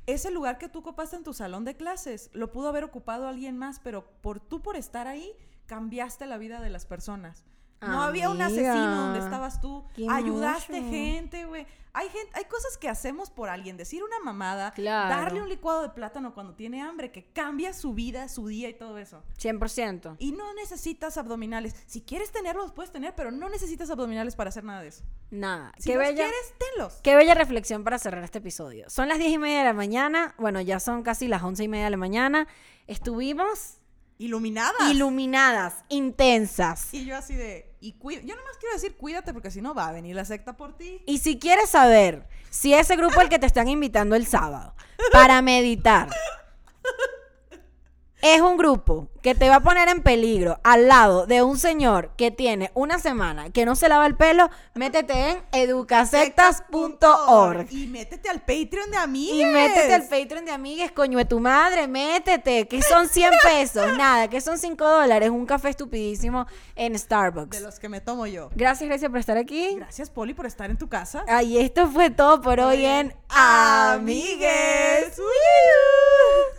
[0.05, 3.57] ese lugar que tú ocupaste en tu salón de clases, lo pudo haber ocupado alguien
[3.57, 5.33] más, pero por tú por estar ahí,
[5.65, 7.43] cambiaste la vida de las personas.
[7.81, 9.83] No había un asesino donde estabas tú.
[10.09, 10.91] Ayudaste mucho.
[10.91, 11.65] gente, güey.
[11.91, 13.75] Hay gente, hay cosas que hacemos por alguien.
[13.75, 15.09] Decir una mamada, Claro.
[15.09, 18.75] darle un licuado de plátano cuando tiene hambre, que cambia su vida, su día y
[18.75, 19.23] todo eso.
[19.39, 20.15] 100%.
[20.19, 21.73] Y no necesitas abdominales.
[21.87, 25.03] Si quieres tenerlos, los puedes tener, pero no necesitas abdominales para hacer nada de eso.
[25.31, 25.73] Nada.
[25.79, 26.15] Si qué los bella.
[26.25, 26.93] quieres, tenlos.
[27.01, 28.87] Qué bella reflexión para cerrar este episodio.
[28.89, 30.35] Son las diez y media de la mañana.
[30.37, 32.47] Bueno, ya son casi las once y media de la mañana.
[32.85, 33.78] Estuvimos
[34.19, 34.91] Iluminadas.
[34.91, 36.93] iluminadas, intensas.
[36.93, 37.73] y yo así de...
[37.79, 40.57] Y cuida, yo nomás quiero decir, cuídate porque si no va a venir la secta
[40.57, 41.01] por ti.
[41.05, 44.75] Y si quieres saber si ese grupo al que te están invitando el sábado
[45.13, 46.09] para meditar
[48.21, 52.11] es un grupo que te va a poner en peligro al lado de un señor
[52.17, 57.67] que tiene una semana que no se lava el pelo, métete en educasectas.org.
[57.71, 59.39] Y métete al Patreon de amigos.
[59.39, 63.97] Y métete al Patreon de amigues, coño de tu madre, métete, que son 100 pesos,
[63.97, 66.45] nada, que son 5 dólares, un café estupidísimo
[66.75, 67.57] en Starbucks.
[67.57, 68.49] De los que me tomo yo.
[68.55, 69.75] Gracias, gracias por estar aquí.
[69.75, 71.25] Gracias, Poli, por estar en tu casa.
[71.27, 75.19] Ay, esto fue todo por hoy en Amigues.
[75.19, 76.58] Amigues.